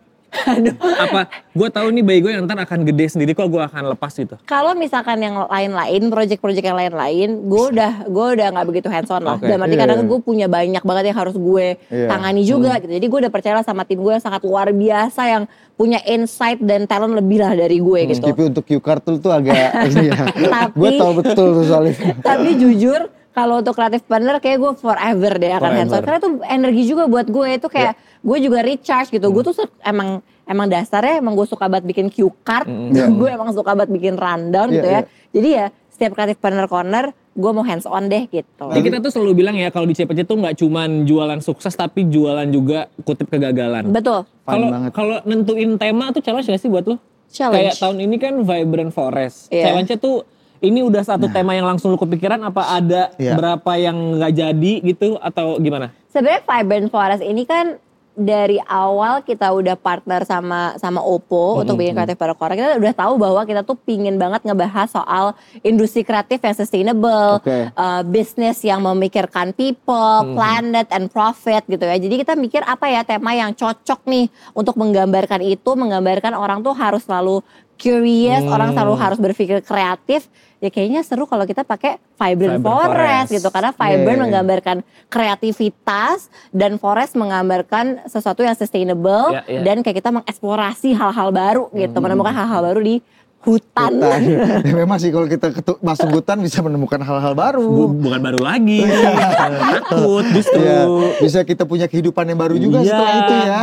[0.77, 4.13] Apa gue tahu nih bayi gue yang ntar akan gede sendiri kok gue akan lepas
[4.13, 4.37] gitu.
[4.45, 9.23] kalau misalkan yang lain-lain, project-project yang lain-lain, gue udah gue udah nggak begitu hands on
[9.23, 9.37] lah.
[9.37, 9.47] Oke.
[9.47, 9.81] Dan arti Iya.
[9.83, 12.07] karena gue punya banyak banget yang harus gue Iya.
[12.07, 12.93] tangani juga gitu.
[12.93, 16.59] Jadi gue udah percaya lah sama tim gue yang sangat luar biasa yang punya insight
[16.59, 18.27] dan talent lebih lah dari gue gitu.
[18.27, 19.57] Tapi untuk Q card tuh tuh agak
[19.89, 20.21] ini ya.
[20.29, 22.03] Tapi- gue tau betul tuh soal itu.
[22.29, 26.01] Tapi jujur kalau untuk kreatif partner kayak gue forever deh akan hands on.
[26.01, 27.93] Karena itu energi juga buat gue itu kayak
[28.27, 29.31] gue juga recharge gitu.
[29.31, 32.67] Gue tuh emang emang dasarnya emang gue suka banget bikin cue card.
[32.93, 34.93] gue emang suka banget bikin rundown Iya, gitu ya.
[34.93, 35.03] iya.
[35.31, 38.67] Jadi ya setiap kreatif partner corner gue mau hands on deh gitu.
[38.67, 42.05] Jadi kita tuh selalu bilang ya kalau di CPC tuh nggak cuman jualan sukses tapi
[42.05, 43.87] jualan juga kutip kegagalan.
[43.87, 44.25] Betul.
[44.43, 46.97] Kalau kalau nentuin tema tuh challenge gak sih buat lu?
[47.29, 47.57] Challenge.
[47.69, 49.49] Kayak tahun ini kan Vibrant Forest.
[49.49, 49.69] Iya.
[49.69, 50.25] Challenge-nya tuh
[50.59, 53.37] ini udah satu tema yang langsung lu kepikiran apa ada Iya.
[53.37, 55.93] berapa yang nggak jadi gitu atau gimana?
[56.09, 57.77] Sebenarnya Vibrant Forest ini kan
[58.17, 62.95] dari awal kita udah partner sama sama Oppo untuk bikin kreatif para Korea kita udah
[62.97, 67.69] tahu bahwa kita tuh pingin banget ngebahas soal industri kreatif yang sustainable, Oke.
[67.77, 72.01] uh, bisnis yang memikirkan people, planet, and profit gitu ya.
[72.01, 76.73] Jadi kita mikir apa ya tema yang cocok nih untuk menggambarkan itu, menggambarkan orang tuh
[76.73, 77.45] harus selalu
[77.77, 80.25] curious, orang selalu harus berpikir kreatif.
[80.67, 83.29] Ya kayaknya seru kalau kita pakai Vibrant, Vibrant Forest, Forest.
[83.39, 84.23] gitu karena Vibrant iya, iya.
[84.27, 84.77] menggambarkan
[85.07, 89.61] kreativitas dan Forest menggambarkan sesuatu yang sustainable Iya, iya.
[89.63, 92.99] dan kayak kita mengeksplorasi hal-hal baru gitu, menemukan hal-hal baru di
[93.47, 93.91] hutan.
[93.95, 94.21] Hutan.
[94.61, 97.63] ya memang sih kalau kita ketu- masuk hutan bisa menemukan hal-hal baru.
[97.63, 98.83] Bu- bukan baru lagi.
[99.57, 100.59] Takut justru.
[100.59, 100.83] Ya,
[101.17, 102.89] bisa kita punya kehidupan yang baru juga Iya.
[102.89, 103.61] setelah itu ya.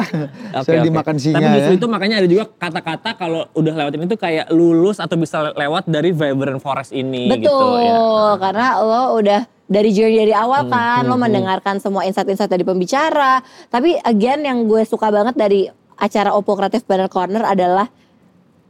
[0.56, 0.86] Oke, Saya oke.
[0.86, 1.78] dimakan singa Tapi justru ya.
[1.78, 6.10] itu makanya ada juga kata-kata kalau udah lewatin itu kayak lulus atau bisa lewat dari
[6.10, 8.00] Vibrant Forest ini Betul, gitu ya.
[8.40, 13.42] karena lo udah dari journey dari Hmm, awal kan, lo mendengarkan semua insight-insight dari pembicara.
[13.68, 15.66] Tapi again yang gue suka banget dari
[15.96, 17.88] acara Oppo Creative Banner Corner adalah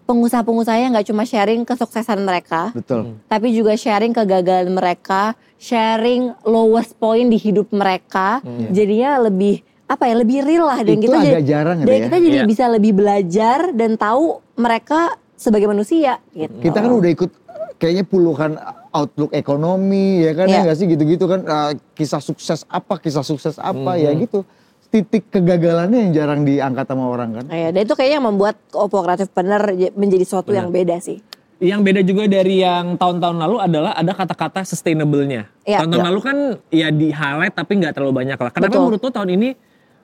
[0.03, 3.17] pengusaha-pengusaha yang nggak cuma sharing kesuksesan mereka, Betul.
[3.25, 8.39] tapi juga sharing kegagalan mereka, sharing lowest point di hidup mereka.
[8.69, 11.93] Jadinya lebih apa ya lebih real lah dan Itu kita agak jadi, jarang gitu dan
[11.93, 12.03] ya.
[12.07, 12.47] kita jadi Iya.
[12.47, 14.23] bisa lebih belajar dan tahu
[14.55, 14.99] mereka
[15.35, 16.55] sebagai manusia gitu.
[16.61, 17.31] Kita kan udah ikut
[17.77, 18.51] kayaknya puluhan
[18.89, 20.55] outlook ekonomi ya kan Iya.
[20.55, 24.47] ya nggak sih gitu-gitu kan eh, kisah sukses apa kisah sukses apa ya gitu
[24.93, 29.01] titik kegagalannya yang jarang diangkat sama orang kan Ya, dan itu kayaknya yang membuat Oppo
[29.01, 31.17] Creative Partner menjadi sesuatu yang beda sih.
[31.57, 35.49] Yang beda juga dari yang tahun-tahun lalu adalah ada kata-kata sustainable-nya.
[35.63, 35.81] Iya.
[35.81, 36.09] Tahun-tahun Iya.
[36.11, 36.37] lalu kan
[36.69, 38.51] ya di highlight tapi nggak terlalu banyak lah.
[38.51, 38.81] Kenapa Betul.
[38.85, 39.49] menurut lo tahun ini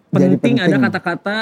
[0.10, 0.82] Jadi penting, ada penting.
[0.90, 1.38] kata-kata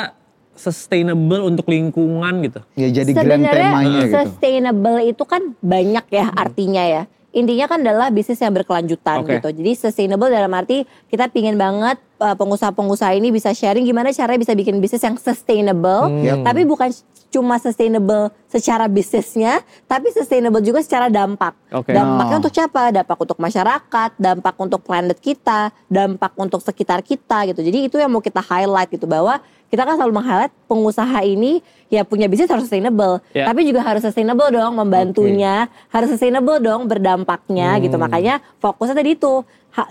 [0.51, 2.60] sustainable untuk lingkungan gitu?
[2.73, 7.03] ya jadi grand Sebenarnya temanya gitu sustainable itu kan banyak ya artinya ya.
[7.38, 9.38] Intinya kan adalah bisnis yang berkelanjutan Oke.
[9.38, 9.54] gitu.
[9.54, 14.58] Jadi sustainable dalam arti kita pingin banget uh, pengusaha-pengusaha ini bisa sharing gimana caranya bisa
[14.58, 16.10] bikin bisnis yang sustainable.
[16.26, 16.41] Yap.
[16.41, 16.89] Tapi bukan
[17.30, 21.54] cuma sustainable secara bisnisnya, tapi sustainable juga secara dampak.
[21.69, 21.93] Oke.
[21.93, 22.41] Dampaknya Oh.
[22.41, 22.82] untuk siapa?
[22.89, 27.62] Dampak untuk masyarakat, dampak untuk planet kita, dampak untuk sekitar kita gitu.
[27.62, 32.03] Jadi itu yang mau kita highlight gitu bahwa kita kan selalu meng-highlight pengusaha ini ya
[32.03, 33.47] punya bisnis harus sustainable, Ya.
[33.47, 37.95] tapi juga harus sustainable dong membantunya, harus sustainable dong berdampaknya gitu.
[37.95, 39.43] Makanya fokusnya tadi itu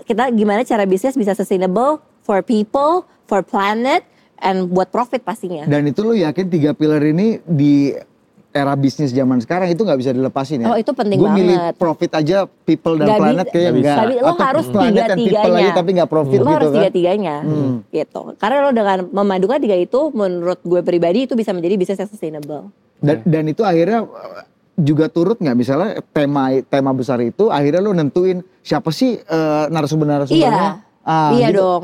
[0.03, 4.03] kita gimana cara bisnis bisa sustainable for people, for planet,
[4.37, 5.65] and buat profit pastinya.
[5.65, 7.89] dan itu lo yakin tiga pilar ini di
[8.57, 11.73] era bisnis zaman sekarang itu nggak bisa dilepasin ya Oh, itu penting Gua milih banget.
[11.77, 15.71] profit aja people dan Nggak planet kayak Nggak enggak Tapi lo harus tiga-tiganya.
[15.71, 17.35] tapi nggak profit lo gitu harus kan tiga-tiganya
[17.87, 18.21] gitu.
[18.35, 22.73] Karena lo dengan memadukan tiga itu menurut gue pribadi itu bisa menjadi bisnis yang sustainable.
[22.97, 24.41] dan, dan itu akhirnya uh,
[24.75, 30.05] juga turut nggak misalnya tema tema besar itu akhirnya lo nentuin siapa sih uh, narasumber
[30.07, 31.31] narasumbernya Iya.
[31.31, 31.57] iya gitu.
[31.57, 31.83] dong.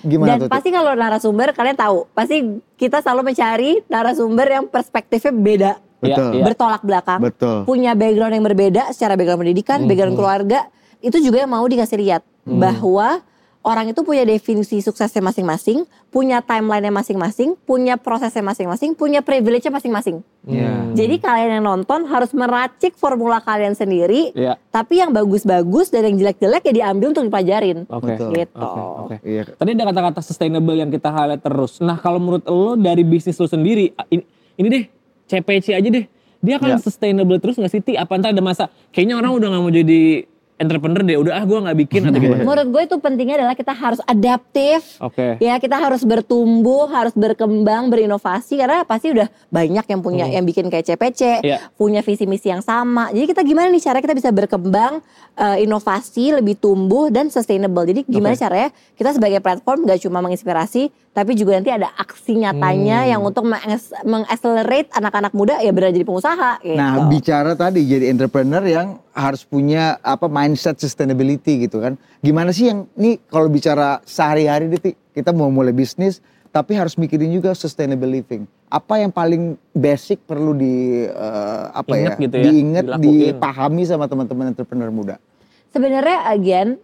[0.00, 0.52] gimana Dan tuh Ti?
[0.52, 2.36] pasti kalau narasumber kalian tahu, pasti
[2.76, 6.44] kita selalu mencari narasumber yang perspektifnya beda, betul Iya.
[6.44, 10.66] bertolak belakang, betul punya background yang berbeda secara background pendidikan, background keluarga,
[10.98, 13.20] itu juga yang mau dikasih lihat bahwa
[13.60, 20.24] orang itu punya definisi suksesnya masing-masing, punya timelinenya masing-masing, punya prosesnya masing-masing, punya privilege-nya masing-masing.
[20.48, 20.96] Iya.
[20.96, 24.56] Jadi kalian yang nonton harus meracik formula kalian sendiri, Iya.
[24.72, 27.84] tapi yang bagus-bagus dan yang jelek-jelek ya diambil untuk dipelajarin.
[27.86, 28.16] Oke.
[28.16, 28.30] Betul.
[28.32, 28.56] Gitu.
[28.56, 29.16] Oke, oke.
[29.28, 29.42] Iya.
[29.52, 31.84] Tadi ada kata-kata sustainable yang kita highlight terus.
[31.84, 34.24] Nah kalau menurut lo dari bisnis lo sendiri, ini,
[34.56, 34.84] ini deh
[35.30, 36.04] CPC aja deh.
[36.40, 36.78] Dia akan Ya.
[36.80, 37.94] sustainable terus nggak sih Ti?
[37.94, 40.24] Apa ntar ada masa kayaknya orang udah nggak mau jadi
[40.60, 41.16] entrepreneur deh.
[41.16, 42.44] Udah ah gue nggak bikin atau gimana?
[42.44, 45.00] Menurut gue itu pentingnya adalah kita harus adaptif.
[45.00, 45.40] Oke.
[45.40, 50.68] Ya kita harus bertumbuh, harus berkembang, berinovasi karena pasti udah banyak yang punya yang bikin
[50.68, 51.72] kayak CPC, Iya.
[51.80, 53.08] punya visi misi yang sama.
[53.10, 55.00] Jadi kita gimana nih cara kita bisa berkembang,
[55.40, 57.88] eh, inovasi, lebih tumbuh dan sustainable.
[57.88, 58.44] Jadi gimana Oke.
[58.44, 58.68] caranya
[59.00, 63.48] kita sebagai platform gak cuma menginspirasi, tapi juga nanti ada aksi nyatanya yang untuk
[64.04, 66.62] mengaccelerate anak-anak muda ya benar jadi pengusaha.
[66.62, 66.76] Gitu.
[66.76, 71.94] Nah, bicara tadi jadi entrepreneur yang harus punya apa mindset sustainability gitu kan.
[72.18, 76.18] Gimana sih yang ini kalau bicara sehari-hari deh Ti, kita mau mulai bisnis
[76.50, 78.42] tapi harus mikirin juga sustainable living.
[78.66, 82.22] Apa yang paling basic perlu di eh, apa Ingat ya?
[82.26, 85.16] gitu ya, diingat, dipahami sama teman-teman entrepreneur muda.
[85.70, 86.74] Sebenarnya again,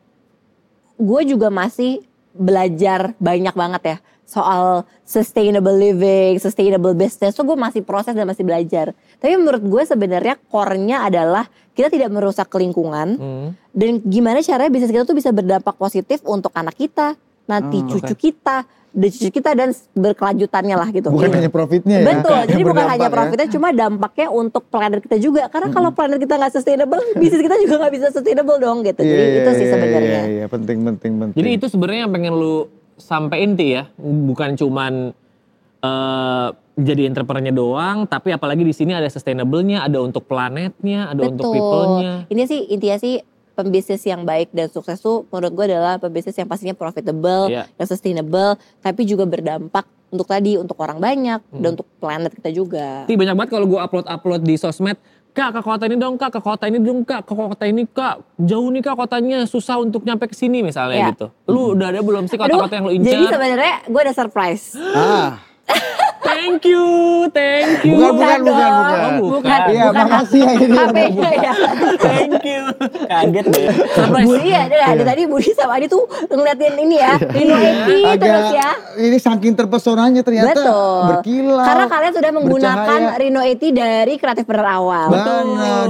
[0.94, 7.38] gue juga masih belajar banyak banget ya soal sustainable living, sustainable business.
[7.38, 8.90] So gue masih proses dan masih belajar.
[9.22, 11.46] Tapi menurut gue sebenarnya core-nya adalah
[11.77, 13.49] kita tidak merusak lingkungan Hmm.
[13.71, 17.12] dan gimana caranya bisnis kita tuh bisa berdampak positif untuk anak kita,
[17.45, 21.12] nanti Oh, cucu kita, dan cucu kita dan berkelanjutannya lah gitu.
[21.12, 21.37] Bukan Gitu.
[21.37, 22.07] hanya profitnya ya.
[22.09, 23.12] Betul, jadi bukan hanya ya.
[23.12, 25.43] profitnya, cuma dampaknya untuk planet kita juga.
[25.47, 28.99] Karena kalau planet kita nggak sustainable, bisnis kita juga nggak bisa sustainable dong gitu.
[28.99, 30.09] Jadi Iya, itu iya, sih iya, sebenarnya.
[30.09, 31.37] Iya, iya, penting, penting, penting.
[31.37, 32.57] Jadi itu sebenarnya yang pengen lu
[32.97, 35.12] sampein Ti ya, bukan cuman
[35.79, 41.49] eh, jadi entrepreneurnya doang, tapi apalagi di sini ada sustainable-nya, ada untuk planetnya, ada untuk
[41.49, 42.29] people-nya.
[42.29, 43.15] Ini sih intinya sih
[43.53, 47.65] pembisnis yang baik dan sukses tuh menurut gue adalah pembisnis yang pastinya profitable, Iya.
[47.73, 51.61] yang sustainable, tapi juga berdampak untuk tadi untuk orang banyak Hmm.
[51.65, 53.09] dan untuk planet kita juga.
[53.09, 55.01] Ti banyak banget kalau gue upload-upload di sosmed,
[55.33, 58.25] Kak, ke kota ini dong, Kak, ke kota ini dong, Kak, ke kota ini, Kak.
[58.39, 61.09] Jauh nih, Kak, kotanya susah untuk nyampe ke sini misalnya Iya.
[61.12, 61.27] gitu.
[61.47, 63.33] Lu udah ada belum sih kota-kota yang lu jadi incar?
[63.33, 64.73] sebenarnya gue ada surprise.
[64.95, 65.37] ah,
[66.27, 66.85] Thank you,
[67.31, 67.95] thank you.
[67.95, 68.99] Bukan, bukan, bukan, bukan.
[69.07, 69.59] Oh, bukan.
[69.71, 70.77] Iya, bukan makasih ya ini.
[70.77, 71.53] HP-nya ya.
[72.03, 72.62] Thank you.
[73.07, 73.67] Kaget deh.
[73.95, 74.27] Surprise.
[74.27, 78.49] Budi ya, dari dari tadi Budi sama Adi tuh ngeliatin ini ya, Rino Eti terus
[78.51, 78.71] ya.
[78.99, 81.01] ini saking terpesonanya ternyata Betul.
[81.15, 81.62] berkilau.
[81.62, 83.21] Karena kalian sudah menggunakan bercahaya.
[83.23, 85.07] Rino Eti dari kreatif Partner awal.
[85.12, 85.43] Benar,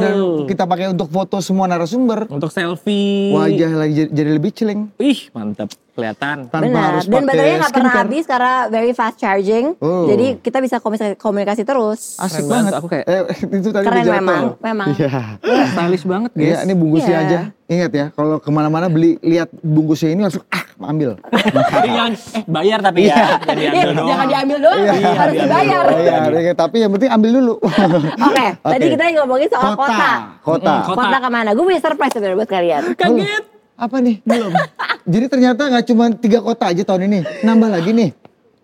[0.03, 0.15] dan
[0.51, 2.27] kita pakai untuk foto semua narasumber.
[2.27, 3.31] Untuk selfie.
[3.31, 5.71] Wajah lagi jadi, jadi lebih celeng Ih, mantap.
[5.97, 6.37] Kelihatan.
[6.47, 6.85] tanpa Benar.
[6.93, 9.73] harus Dan baterainya nggak pernah habis karena very fast charging.
[9.79, 10.05] Oh.
[10.05, 12.15] Jadi kita bisa komunikasi, komunikasi terus.
[12.17, 12.73] Asik Keren banget.
[12.75, 13.23] aku kayak- eh,
[13.59, 14.55] itu tadi Keren memang, loh.
[14.61, 14.89] memang.
[14.93, 15.41] Iya.
[15.67, 16.45] Stylish banget, guys.
[16.45, 17.27] Iya, ini bungkusnya Iya.
[17.27, 17.41] aja.
[17.67, 21.19] Ingat ya, kalau ke mana-mana beli lihat bungkusnya ini langsung ah ambil.
[21.75, 23.41] Jangan eh, bayar tapi ya.
[23.41, 24.07] Jangan Iya, diambil doang.
[24.07, 24.79] jangan diambil doang,
[25.17, 25.83] harus dibayar.
[25.83, 27.55] Oh, iya, iya, tapi yang penting ambil dulu.
[27.59, 28.93] Oke, tadi Oke.
[28.93, 29.89] kita ngomongin soal kota.
[29.89, 30.13] Kota.
[30.45, 30.75] Kota.
[30.85, 31.01] Kota.
[31.01, 31.51] Kota ke mana?
[31.57, 32.83] Gue punya surprise sebenarnya buat kalian.
[32.93, 33.56] Kaget.
[33.77, 34.25] Apa nih?
[34.25, 34.53] Belum.
[35.13, 37.21] Jadi ternyata nggak cuma tiga kota aja tahun ini.
[37.45, 38.11] Nambah lagi nih.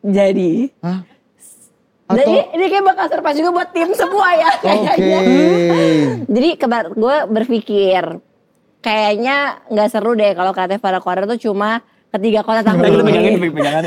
[0.03, 0.51] Jadi,
[0.83, 1.07] Hah?
[2.11, 4.51] dan Atau ini, ini kayak bakal surprise juga buat tim semua ya.
[4.75, 4.91] Oke.
[4.91, 5.49] kayaknya.
[6.35, 8.03] Jadi kebar gue berpikir
[8.83, 9.37] kayaknya
[9.71, 13.33] nggak seru deh kalau kreatif para corner tuh cuma ketiga kota tahun Lagi lu pegangin,
[13.39, 13.49] ini.
[13.49, 13.85] pegangan.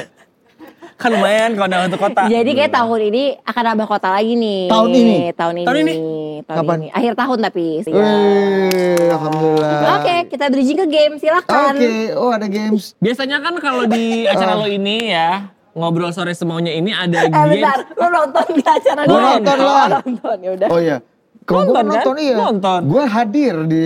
[0.95, 2.21] Kan lumayan kalau udah untuk kota.
[2.25, 4.61] Jadi kayak tahun ini akan nambah kota lagi nih.
[4.67, 5.17] Tahun ini?
[5.33, 5.65] Tahun ini.
[5.67, 5.93] Tahun ini?
[6.41, 6.77] Tahun Kapan?
[6.77, 6.87] ini.
[6.89, 7.65] Akhir tahun tapi.
[7.81, 7.91] Ya.
[7.91, 9.79] Wih, alhamdulillah.
[9.97, 11.75] Oke, kita bridging ke game, silakan.
[11.75, 12.95] Oke, oh ada games.
[12.97, 17.59] Biasanya kan kalau di acara lo ini ya, ngobrol sore semaunya ini ada Eh games.
[17.59, 19.11] bentar, lu nonton di acara gue?
[19.11, 19.87] nonton Oh, lah.
[19.99, 20.69] nonton, ya udah.
[20.69, 20.97] Oh iya.
[21.45, 21.93] Kalau gue Nonton, kan?
[21.93, 22.35] nonton iya.
[22.41, 22.81] Nonton.
[22.89, 23.81] Gue hadir di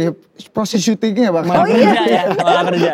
[0.55, 1.59] proses syutingnya bahkan.
[1.59, 1.91] Oh, iya.
[1.91, 2.91] kerja ya, malah kerja.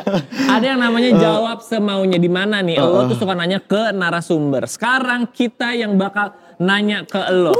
[0.57, 2.81] Ada yang namanya jawab semaunya di mana nih.
[2.81, 4.65] Lo tuh suka nanya ke narasumber.
[4.65, 7.53] Sekarang kita yang bakal nanya ke lo.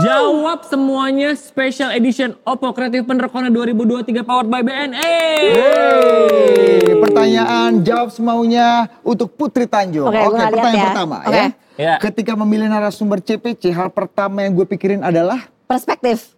[0.00, 4.96] Jawab semuanya special edition Oppo Creative Corner 2023 powered by BNE.
[5.56, 10.08] Hey, pertanyaan jawab semaunya untuk Putri Tanjung.
[10.08, 10.88] Oke, gua lihat pertanyaan ya.
[10.88, 11.32] pertama Oke.
[11.36, 11.46] ya.
[11.80, 11.94] Ya.
[11.96, 16.34] Ketika memilih narasumber CPC, hal pertama yang gue pikirin adalah Perspektif.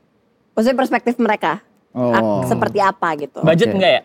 [0.53, 1.65] Maksudnya perspektif mereka.
[1.91, 2.45] Oh.
[2.45, 3.41] Seperti apa gitu.
[3.41, 3.77] Budget Oke.
[3.77, 4.03] enggak ya?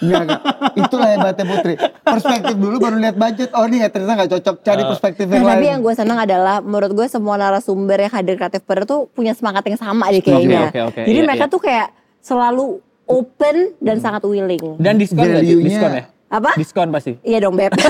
[0.00, 0.40] Enggak, enggak.
[0.76, 1.74] Itulah hebatnya Putri.
[2.04, 3.50] Perspektif dulu baru lihat budget.
[3.52, 4.54] Oh ini ya ternyata nggak cocok.
[4.60, 5.72] Cari perspektif yang Nah, tapi lain.
[5.72, 9.62] yang gue senang adalah menurut gue semua narasumber yang hadir kreatif Partner tuh punya semangat
[9.64, 10.68] yang sama deh kayaknya.
[10.68, 11.00] Oke, oke, oke.
[11.06, 11.52] Jadi Iya, mereka iya.
[11.52, 11.88] tuh kayak
[12.20, 12.66] selalu
[13.06, 14.64] open dan sangat willing.
[14.76, 15.22] Dan diskon?
[15.22, 16.04] Value-nya- Diskon ya?
[16.30, 16.54] Apa?
[16.54, 17.18] Diskon pasti.
[17.20, 17.74] Iya dong Beb.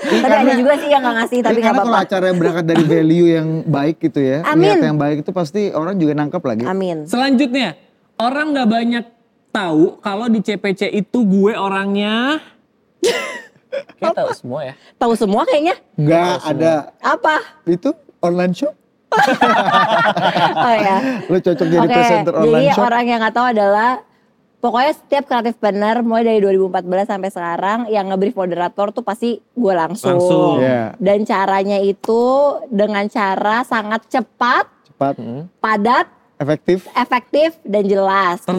[0.00, 2.06] tapi ada karena- juga sih yang gak ngasih tapi Ini gak karena kalau apa-apa.
[2.06, 4.38] acara yang berangkat dari value yang baik gitu ya.
[4.44, 4.68] Amin.
[4.68, 6.64] Niat yang baik itu pasti orang juga nangkep lagi.
[6.64, 6.96] Amin.
[7.04, 7.80] Selanjutnya,
[8.16, 9.04] orang nggak banyak
[9.50, 12.36] tahu kalau di CPC itu gue orangnya
[13.96, 14.74] Kayak tahu semua ya.
[14.94, 15.74] Tahu semua kayaknya.
[15.94, 17.36] Enggak ada Apa?
[17.64, 18.74] itu online shop.
[20.60, 20.96] Oh ya.
[21.24, 22.84] Lo cocok jadi Oke, presenter jadi online shop.
[22.84, 23.90] orang yang nggak tahu adalah
[24.60, 29.74] pokoknya setiap kreatif partner mulai dari 2014 sampai sekarang yang ngebrief moderator tuh pasti gue
[29.74, 30.14] langsung.
[30.14, 30.60] Langsung.
[30.60, 30.94] Iya.
[30.96, 32.22] Dan caranya itu
[32.68, 35.16] dengan cara sangat cepat, Cepat,
[35.58, 36.84] padat, efektif.
[36.92, 38.44] efektif dan jelas.
[38.44, 38.52] Tet,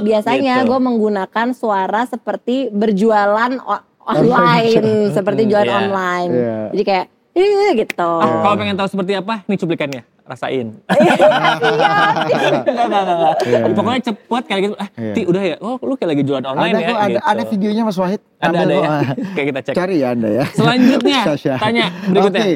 [0.00, 0.68] Biasanya gitu.
[0.72, 3.52] gue menggunakan suara seperti berjualan
[4.00, 5.76] online, seperti jualan Iya.
[5.78, 6.30] online.
[6.30, 6.58] Iya.
[6.72, 8.10] Jadi kayak ini gitu.
[8.16, 10.02] Ah, kalau pengen tahu seperti apa, nih cuplikannya.
[10.24, 10.68] Rasain.
[10.94, 13.36] Iya, Enggak, enggak, enggak, enggak.
[13.44, 13.58] Iya.
[13.76, 14.74] Pokoknya cepet kayak gitu.
[14.80, 15.12] Ah, Iya.
[15.12, 15.56] Ti udah ya?
[15.60, 16.88] Oh, lu kayak lagi jualan online ada ya?
[16.88, 17.20] kok, ada, gitu.
[17.24, 18.20] ada videonya Mas Wahid.
[18.40, 18.88] Ada, ada ya.
[19.36, 19.74] Kayak kita cek.
[19.76, 20.44] Cari ya Anda ya.
[20.56, 21.20] Selanjutnya,
[21.64, 22.44] tanya berikutnya.
[22.44, 22.52] Oke,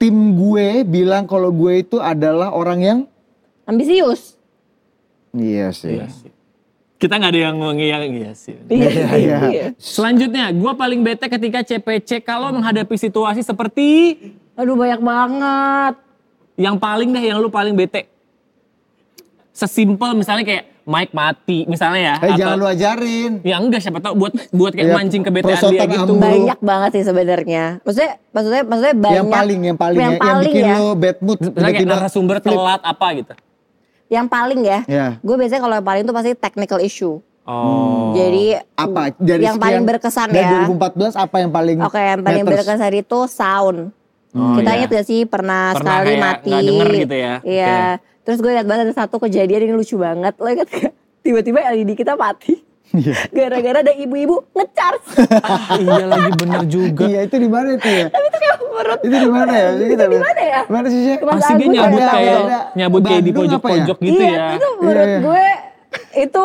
[0.00, 2.98] tim gue bilang kalau gue itu adalah orang yang
[3.68, 4.40] Ambisius.
[5.36, 6.00] Iya sih.
[6.00, 6.32] Iya sih.
[7.00, 8.56] Kita nggak ada yang ngomongin iya sih.
[8.68, 9.38] Iya, iya.
[9.48, 9.66] iya.
[9.80, 13.88] Selanjutnya, gue paling bete ketika CPC kalau menghadapi situasi seperti
[14.60, 16.09] Aduh banyak banget.
[16.60, 18.04] Yang paling deh, yang lu paling bete.
[19.50, 22.14] Sesimpel misalnya kayak mic mati misalnya ya.
[22.18, 23.32] Eh atau- jangan lu ajarin.
[23.40, 26.02] Ya enggak siapa tahu buat buat kayak Iya, mancing kebetean dia gitu.
[26.06, 26.14] ambu.
[26.18, 27.64] Banyak banget sih sebenarnya.
[27.80, 29.16] Maksudnya maksudnya maksudnya banyak.
[29.16, 30.76] Yang paling, yang paling, yang ya, yang paling bikin ya.
[30.76, 31.38] lu bad mood.
[31.40, 32.50] Misalnya kayak narasumber flip.
[32.52, 33.32] telat apa gitu.
[34.10, 34.78] Yang paling ya.
[34.84, 35.06] Ya.
[35.22, 37.16] Gue biasanya kalau yang paling tuh pasti technical issue.
[37.44, 38.12] Oh.
[38.14, 39.10] Jadi Apa?
[39.16, 40.66] Dari yang paling berkesan dari ya.
[40.70, 42.62] 2014 apa yang paling Oke, yang paling matters?
[42.62, 43.78] berkesan itu sound.
[44.30, 44.78] Oh, Kita iya.
[44.78, 46.48] ingat gak sih pernah, Pernah sekali kayak mati.
[46.48, 47.34] nggak denger gitu ya?
[47.42, 47.78] Iya.
[48.20, 50.34] Terus gue liat banget ada satu kejadian ini lucu banget.
[50.36, 50.92] Lo ingat gak?
[51.20, 52.54] Tiba-tiba LED kita mati.
[52.90, 53.14] Iya.
[53.28, 55.08] Gara-gara ada ibu-ibu ngecharge.
[55.40, 57.04] Ah, iya lagi bener juga.
[57.04, 58.06] Iya itu di mana itu ya?
[58.08, 59.68] Itu kayak menurut itu di mana ya?
[59.76, 60.60] Itu di mana ya?
[60.64, 62.58] Mana sih Pasti dia nyabut ada, kayak ada.
[62.72, 63.46] nyabut kayak di apa ya?
[63.46, 64.46] pojok-pojok gitu iya, ya.
[64.52, 65.20] itu menurut Iya, iya.
[65.22, 65.44] gue
[66.16, 66.44] itu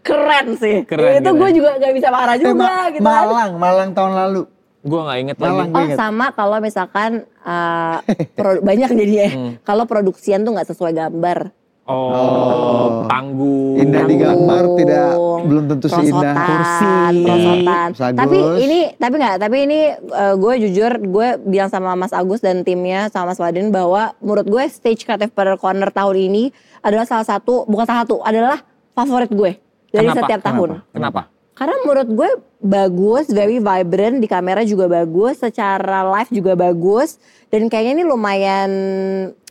[0.00, 0.76] keren sih.
[0.84, 1.34] Keren, itu keren.
[1.36, 3.24] gue juga gak bisa marah Eh, juga Ma- gitu kan.
[3.26, 4.42] Malang, Malang tahun lalu.
[4.84, 5.50] Gue nggak inget lagi.
[5.56, 5.70] Malang.
[5.72, 5.96] Oh Ingat.
[5.96, 7.10] sama kalau misalkan
[7.48, 7.98] uh,
[8.36, 9.28] pro- banyak jadinya.
[9.32, 9.52] Hmm.
[9.64, 11.48] Kalau produksian tuh nggak sesuai gambar.
[11.84, 13.76] Oh, tangguh.
[13.76, 16.96] Indah di gambar tidak belum tentu seindah kursi.
[17.28, 17.88] prosotan.
[18.16, 22.64] Tapi ini tapi nggak, tapi ini uh, gue jujur gue bilang sama Mas Agus dan
[22.64, 27.28] timnya sama Mas Wadin bahwa menurut gue stage creative per corner tahun ini adalah salah
[27.28, 28.64] satu bukan salah satu adalah
[28.96, 29.52] favorit gue
[29.92, 30.20] dari Kenapa?
[30.24, 30.68] setiap tahun.
[30.88, 31.33] Kenapa?
[31.54, 37.70] Karena menurut gue bagus, very vibrant, di kamera juga bagus, secara live juga bagus, dan
[37.70, 38.70] kayaknya ini lumayan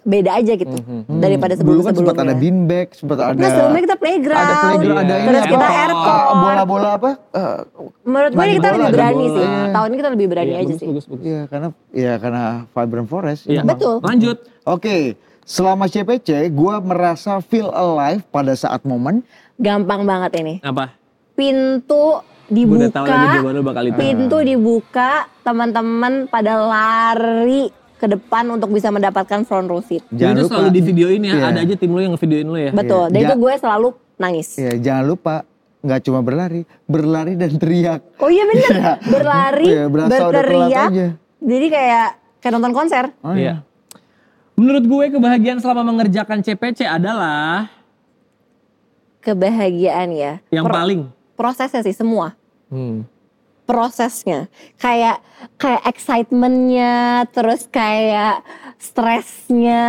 [0.03, 0.75] beda aja gitu
[1.15, 5.15] daripada Dulu kan sempat ada beanbag, sempat ada Nah sebelumnya kita playground, ada playground, ada
[5.15, 6.23] ini terus kita airport.
[6.35, 7.11] Bola-bola apa?
[7.31, 7.59] Eh,
[8.03, 9.31] Menurut gue Main kita lebih berani bola.
[9.31, 9.45] sih.
[9.47, 9.63] Iya.
[9.71, 10.87] Tahun ini kita lebih berani Iya, aja bagus, sih.
[10.91, 11.23] bagus, bagus.
[11.23, 13.41] Iya karena ya karena Vibrant Forest.
[13.47, 13.59] Iya.
[13.63, 13.69] emang.
[13.71, 13.95] Betul.
[14.03, 14.37] Lanjut.
[14.65, 14.97] Oke,
[15.41, 19.23] selama CPC gue merasa feel alive pada saat momen
[19.55, 20.59] Gampang banget ini.
[20.59, 20.91] Apa?
[21.33, 23.97] Pintu Gue udah tahu dibuka, bakal itu.
[23.97, 30.03] pintu dibuka, teman-teman pada lari ke depan untuk bisa mendapatkan front row seat.
[30.11, 30.51] Jangan itu lupa.
[30.53, 31.33] selalu di videoin ya.
[31.33, 31.43] Iya.
[31.47, 32.71] Ada aja tim lu yang ngevideoin lu ya.
[32.71, 33.05] Betul.
[33.09, 34.47] Dan Ja- itu gue selalu nangis.
[34.53, 35.35] Ya, jangan lupa
[35.81, 38.01] nggak cuma berlari, berlari dan teriak.
[38.15, 38.71] Oh iya bener,
[39.09, 40.89] berlari, Iya, berasa udah telat berteriak.
[40.89, 41.07] aja.
[41.39, 43.03] Jadi kayak kayak nonton konser.
[43.19, 43.63] Oh, Iya.
[44.53, 47.71] Menurut gue kebahagiaan selama mengerjakan CPC adalah
[49.19, 50.33] Kebahagiaan ya.
[50.49, 51.01] yang Pro- paling.
[51.37, 52.37] Prosesnya sih semua.
[52.73, 53.05] Hmm.
[53.63, 54.51] prosesnya.
[54.75, 55.23] Kayak
[55.55, 58.43] kayak excitementnya terus kayak
[58.75, 59.83] stresnya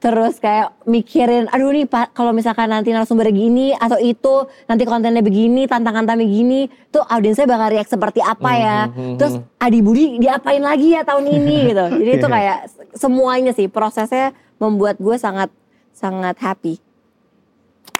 [0.00, 5.20] terus kayak mikirin aduh nih pak kalau misalkan nanti narasumber gini atau itu nanti kontennya
[5.20, 8.78] begini tantangan tantangan begini tuh audiensnya bakal react seperti apa ya?
[9.20, 11.56] Terus Adi Budi diapain lagi ya tahun ini?
[11.76, 11.84] gitu.
[12.00, 12.58] Jadi itu kayak
[12.96, 15.52] semuanya sih prosesnya membuat gue sangat
[15.92, 16.80] sangat happy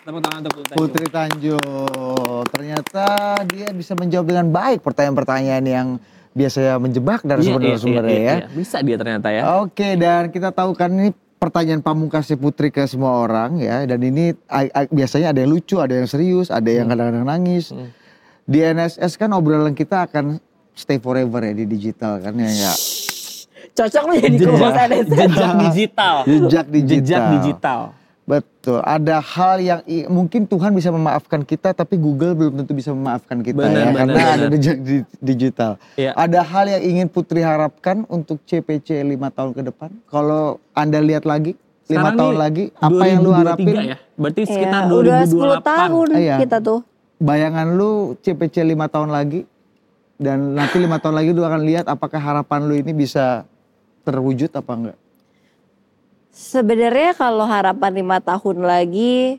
[0.04, 0.76] Tepuk tangan untuk Putri.
[0.76, 2.44] Putri Tanjung.
[2.52, 3.06] Ternyata
[3.48, 5.86] dia bisa menjawab dengan baik pertanyaan-pertanyaan yang
[6.36, 8.36] biasanya menjebak dari Iya, iya, sumber-sumbernya iya, ya.
[8.36, 8.46] iya.
[8.52, 9.64] Bisa dia ternyata ya.
[9.64, 11.08] Oke, dan kita tahu kan ini
[11.40, 13.80] pertanyaan pamungkas si Putri ke semua orang ya.
[13.88, 14.36] Dan ini
[14.92, 17.72] biasanya ada yang lucu, ada yang serius, ada yang kadang-kadang nangis.
[18.44, 20.36] Di NSS kan obrolan kita akan
[20.76, 22.52] stay forever ya di digital kan ya.
[22.52, 22.72] ya.
[23.74, 25.08] cocok lu jadi co-host NSS.
[25.16, 26.14] Jejak digital.
[26.28, 27.00] Jejak digital.
[27.00, 27.80] Jejak digital.
[28.24, 32.88] Betul, ada hal yang i- mungkin Tuhan bisa memaafkan kita, tapi Google belum tentu bisa
[32.88, 34.32] memaafkan kita Benar, ya, benar, karena benar.
[34.34, 35.72] ada jejak di- digital.
[35.94, 36.16] Iya.
[36.16, 39.92] Ada hal yang ingin Putri harapkan untuk CPC lima tahun ke depan.
[40.06, 41.52] Kalau anda lihat lagi
[41.84, 43.74] lima tahun lagi, apa yang lu 2023 harapin?
[43.84, 43.96] ya?
[44.16, 45.60] Berarti sekitar Iya, udah 10 2028.
[45.60, 46.36] tahun Iya.
[46.40, 46.80] kita tuh.
[47.14, 49.44] Bayangan lu CPC lima tahun lagi,
[50.16, 53.44] dan nanti lima tahun lagi lu akan lihat apakah harapan lu ini bisa
[54.00, 54.96] terwujud apa enggak?
[56.34, 59.38] Sebenarnya kalau harapan lima tahun lagi,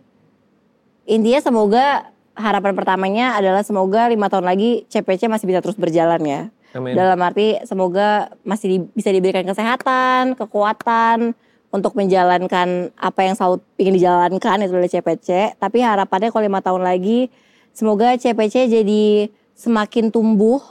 [1.03, 6.41] intinya semoga harapan pertamanya adalah semoga lima tahun lagi CPC masih bisa terus berjalan ya.
[6.71, 6.95] Amin.
[6.95, 11.35] Dalam arti semoga masih di- bisa diberikan kesehatan, kekuatan
[11.67, 15.59] untuk menjalankan apa yang selalu ingin dijalankan itu adalah CPC.
[15.59, 17.27] Tapi harapannya kalau lima tahun lagi,
[17.75, 20.63] semoga CPC jadi semakin tumbuh,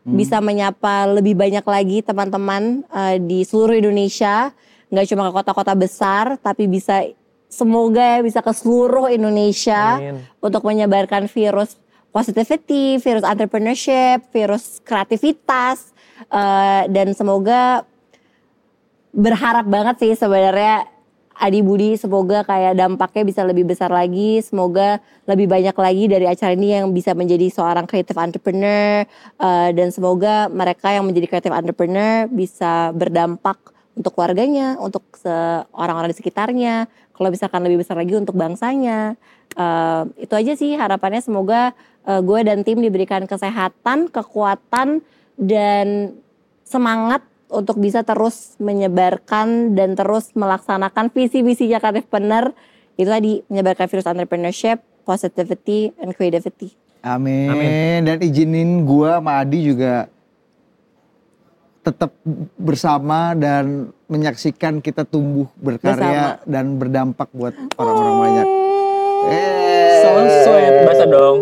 [0.00, 4.52] bisa menyapa lebih banyak lagi teman-teman eh, di seluruh Indonesia,
[4.90, 7.06] nggak cuma ke kota-kota besar, tapi bisa
[7.50, 10.22] semoga ya bisa ke seluruh Indonesia Amin.
[10.38, 11.78] untuk menyebarkan virus
[12.14, 15.94] positivity, virus entrepreneurship, virus kreativitas,
[16.30, 17.86] eh, dan semoga
[19.10, 20.86] berharap banget sih sebenarnya
[21.40, 26.52] Adi Budi semoga kayak dampaknya bisa lebih besar lagi, semoga lebih banyak lagi dari acara
[26.52, 29.08] ini yang bisa menjadi seorang creative entrepreneur
[29.40, 33.56] eh, dan semoga mereka yang menjadi creative entrepreneur bisa berdampak
[33.94, 35.02] untuk keluarganya, untuk
[35.74, 36.88] orang-orang di sekitarnya,
[37.20, 39.12] kalau misalkan lebih besar lagi untuk bangsanya.
[39.52, 41.76] Eh, itu aja sih harapannya semoga
[42.08, 45.04] eh, gue dan tim diberikan kesehatan, kekuatan
[45.36, 46.16] dan
[46.64, 47.20] semangat
[47.52, 52.54] untuk bisa terus menyebarkan dan terus melaksanakan visi-visinya kreatif benar
[52.94, 56.72] itu tadi menyebarkan virus entrepreneurship, positivity, and creativity.
[57.04, 57.52] Amin.
[57.52, 57.98] Amin.
[58.06, 60.08] Dan izinin gua sama Adi juga
[61.90, 62.14] tetap
[62.54, 68.46] bersama dan menyaksikan kita tumbuh berkarya dan berdampak buat orang-orang banyak.
[69.30, 70.00] Eh.
[70.00, 70.08] So
[70.46, 71.36] sweet, bahasa dong.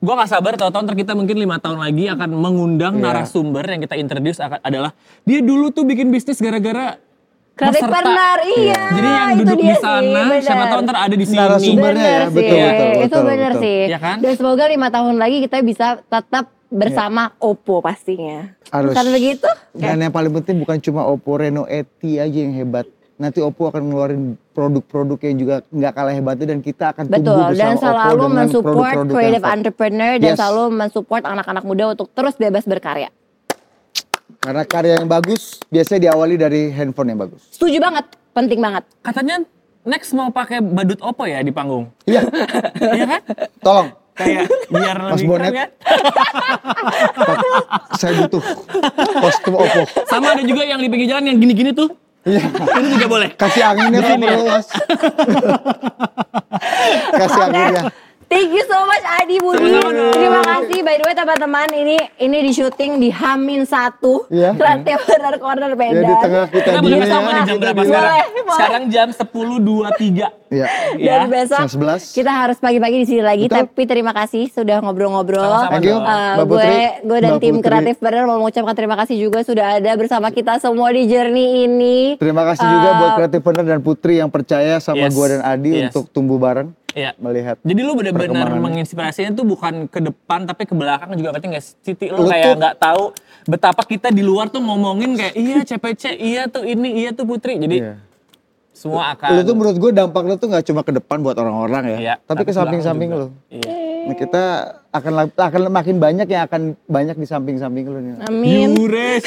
[0.00, 3.04] Gue gak sabar tahun-tahun ntar kita mungkin lima tahun lagi akan mengundang Iya.
[3.04, 4.96] narasumber yang kita introduce akan adalah
[5.28, 6.96] dia dulu tuh bikin bisnis gara-gara
[7.60, 8.82] Kreatif partner, iya.
[8.88, 11.36] Jadi yang itu duduk di sana, sih, siapa tahu ntar ada di sini.
[11.44, 13.60] Narasumbernya ya, betul, sih, betul, itu betul, benar betul.
[13.60, 13.78] sih.
[13.84, 14.16] Iya kan?
[14.24, 18.54] Dan semoga lima tahun lagi kita bisa tetap bersama Oppo pastinya.
[18.70, 18.94] Harus.
[18.94, 19.48] Bukan begitu?
[19.72, 22.86] Dan yang paling penting bukan cuma Oppo Reno ET aja yang hebat.
[23.14, 27.46] Nanti Oppo akan ngeluarin produk-produk yang juga nggak kalah hebatnya dan kita akan tumbuh Betul,
[27.52, 29.52] bersama dan Oppo selalu dengan mensupport produk-produk yang creative top.
[29.52, 30.38] entrepreneur dan Yes.
[30.38, 33.10] selalu mensupport anak-anak muda untuk terus bebas berkarya.
[34.40, 37.44] Karena karya yang bagus biasanya diawali dari handphone yang bagus.
[37.50, 38.88] Setuju banget, penting banget.
[38.98, 39.36] Katanya
[39.82, 41.92] next mau pakai badut Oppo ya di panggung.
[42.06, 42.24] Iya,
[42.96, 43.20] Iya kan?
[43.60, 43.88] tolong.
[44.20, 45.48] Kayak biar Mas lebih Bonet.
[45.48, 45.68] keren kan?
[47.96, 48.42] Saya butuh
[49.24, 49.82] kostum Oppo.
[50.06, 51.88] Sama ada juga yang di pinggir jalan yang gini-gini tuh.
[52.28, 52.44] Iya.
[52.52, 53.28] Itu juga boleh.
[53.32, 54.66] Kasih anginnya Pak Perluas.
[57.16, 57.82] Kasih anginnya.
[58.30, 59.74] Thank you so much Adi Budi.
[60.14, 60.78] Terima kasih.
[60.80, 64.30] By the way teman-teman ini ini di syuting di Hamin satu.
[64.30, 64.54] Iya.
[64.54, 65.98] Kreatif Corner Corner Medan.
[65.98, 67.10] Ya di tengah kita boleh ya.
[67.10, 68.14] sama jam berapa sekarang?
[68.50, 70.30] Sekarang jam 10.23.
[70.48, 70.66] Iya.
[70.94, 71.18] Dan Ya.
[71.26, 72.14] besok jam 11.
[72.14, 73.44] kita harus pagi-pagi di sini lagi.
[73.44, 73.66] Betul.
[73.66, 75.66] Tapi terima kasih sudah ngobrol-ngobrol.
[75.66, 75.98] Thank you.
[75.98, 76.70] Uh, Mbak Putri.
[76.70, 77.66] gue gue dan Mbak tim Putri.
[77.66, 82.14] kreatif benar mau mengucapkan terima kasih juga sudah ada bersama kita semua di journey ini.
[82.14, 85.14] Terima kasih juga Uh, buat Kreatif Partner dan Putri yang percaya sama Yes.
[85.14, 85.90] gua dan Adi Yes.
[85.90, 86.70] untuk tumbuh bareng.
[86.94, 87.10] Iya.
[87.18, 87.56] melihat.
[87.62, 91.64] Jadi lu benar-benar menginspirasinya tuh bukan ke depan tapi ke belakang juga ngerti nggak?
[91.64, 91.74] sih?
[91.82, 93.14] Siti lu, Lu kayak nggak tahu
[93.46, 97.58] betapa kita di luar tuh ngomongin kayak iya CPC, iya tuh ini, iya tuh Putri.
[97.58, 97.94] Jadi Iya.
[98.74, 101.84] semua akan Lu tuh menurut gue dampak lu tuh nggak cuma ke depan buat orang-orang
[101.84, 103.28] ya, Iya, tapi ke belakang samping-samping lu.
[103.52, 103.70] Iya.
[104.08, 104.44] Nah, kita
[104.90, 108.14] akan akan makin banyak yang akan banyak di samping-samping lu nih.
[108.26, 108.74] Amin.
[108.74, 109.22] Yures.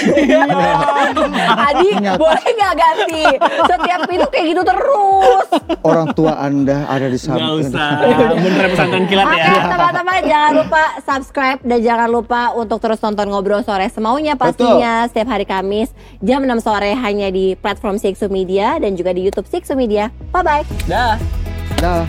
[1.72, 1.90] Adi
[2.20, 3.24] boleh nggak ganti?
[3.40, 5.48] Setiap itu kayak gitu terus.
[5.80, 7.72] Orang tua Anda ada di Gak samping.
[7.72, 7.96] usah.
[8.44, 9.64] Beneran pesantren kilat Oke ya.
[9.72, 15.32] teman-teman jangan lupa subscribe dan jangan lupa untuk terus nonton ngobrol sore semaunya pastinya setiap
[15.32, 19.80] hari Kamis jam 6 sore hanya di platform Sixu Media dan juga di YouTube Sixu
[19.80, 20.12] Media.
[20.36, 20.64] Bye bye.
[20.92, 21.16] Dah.
[21.80, 22.04] Dah.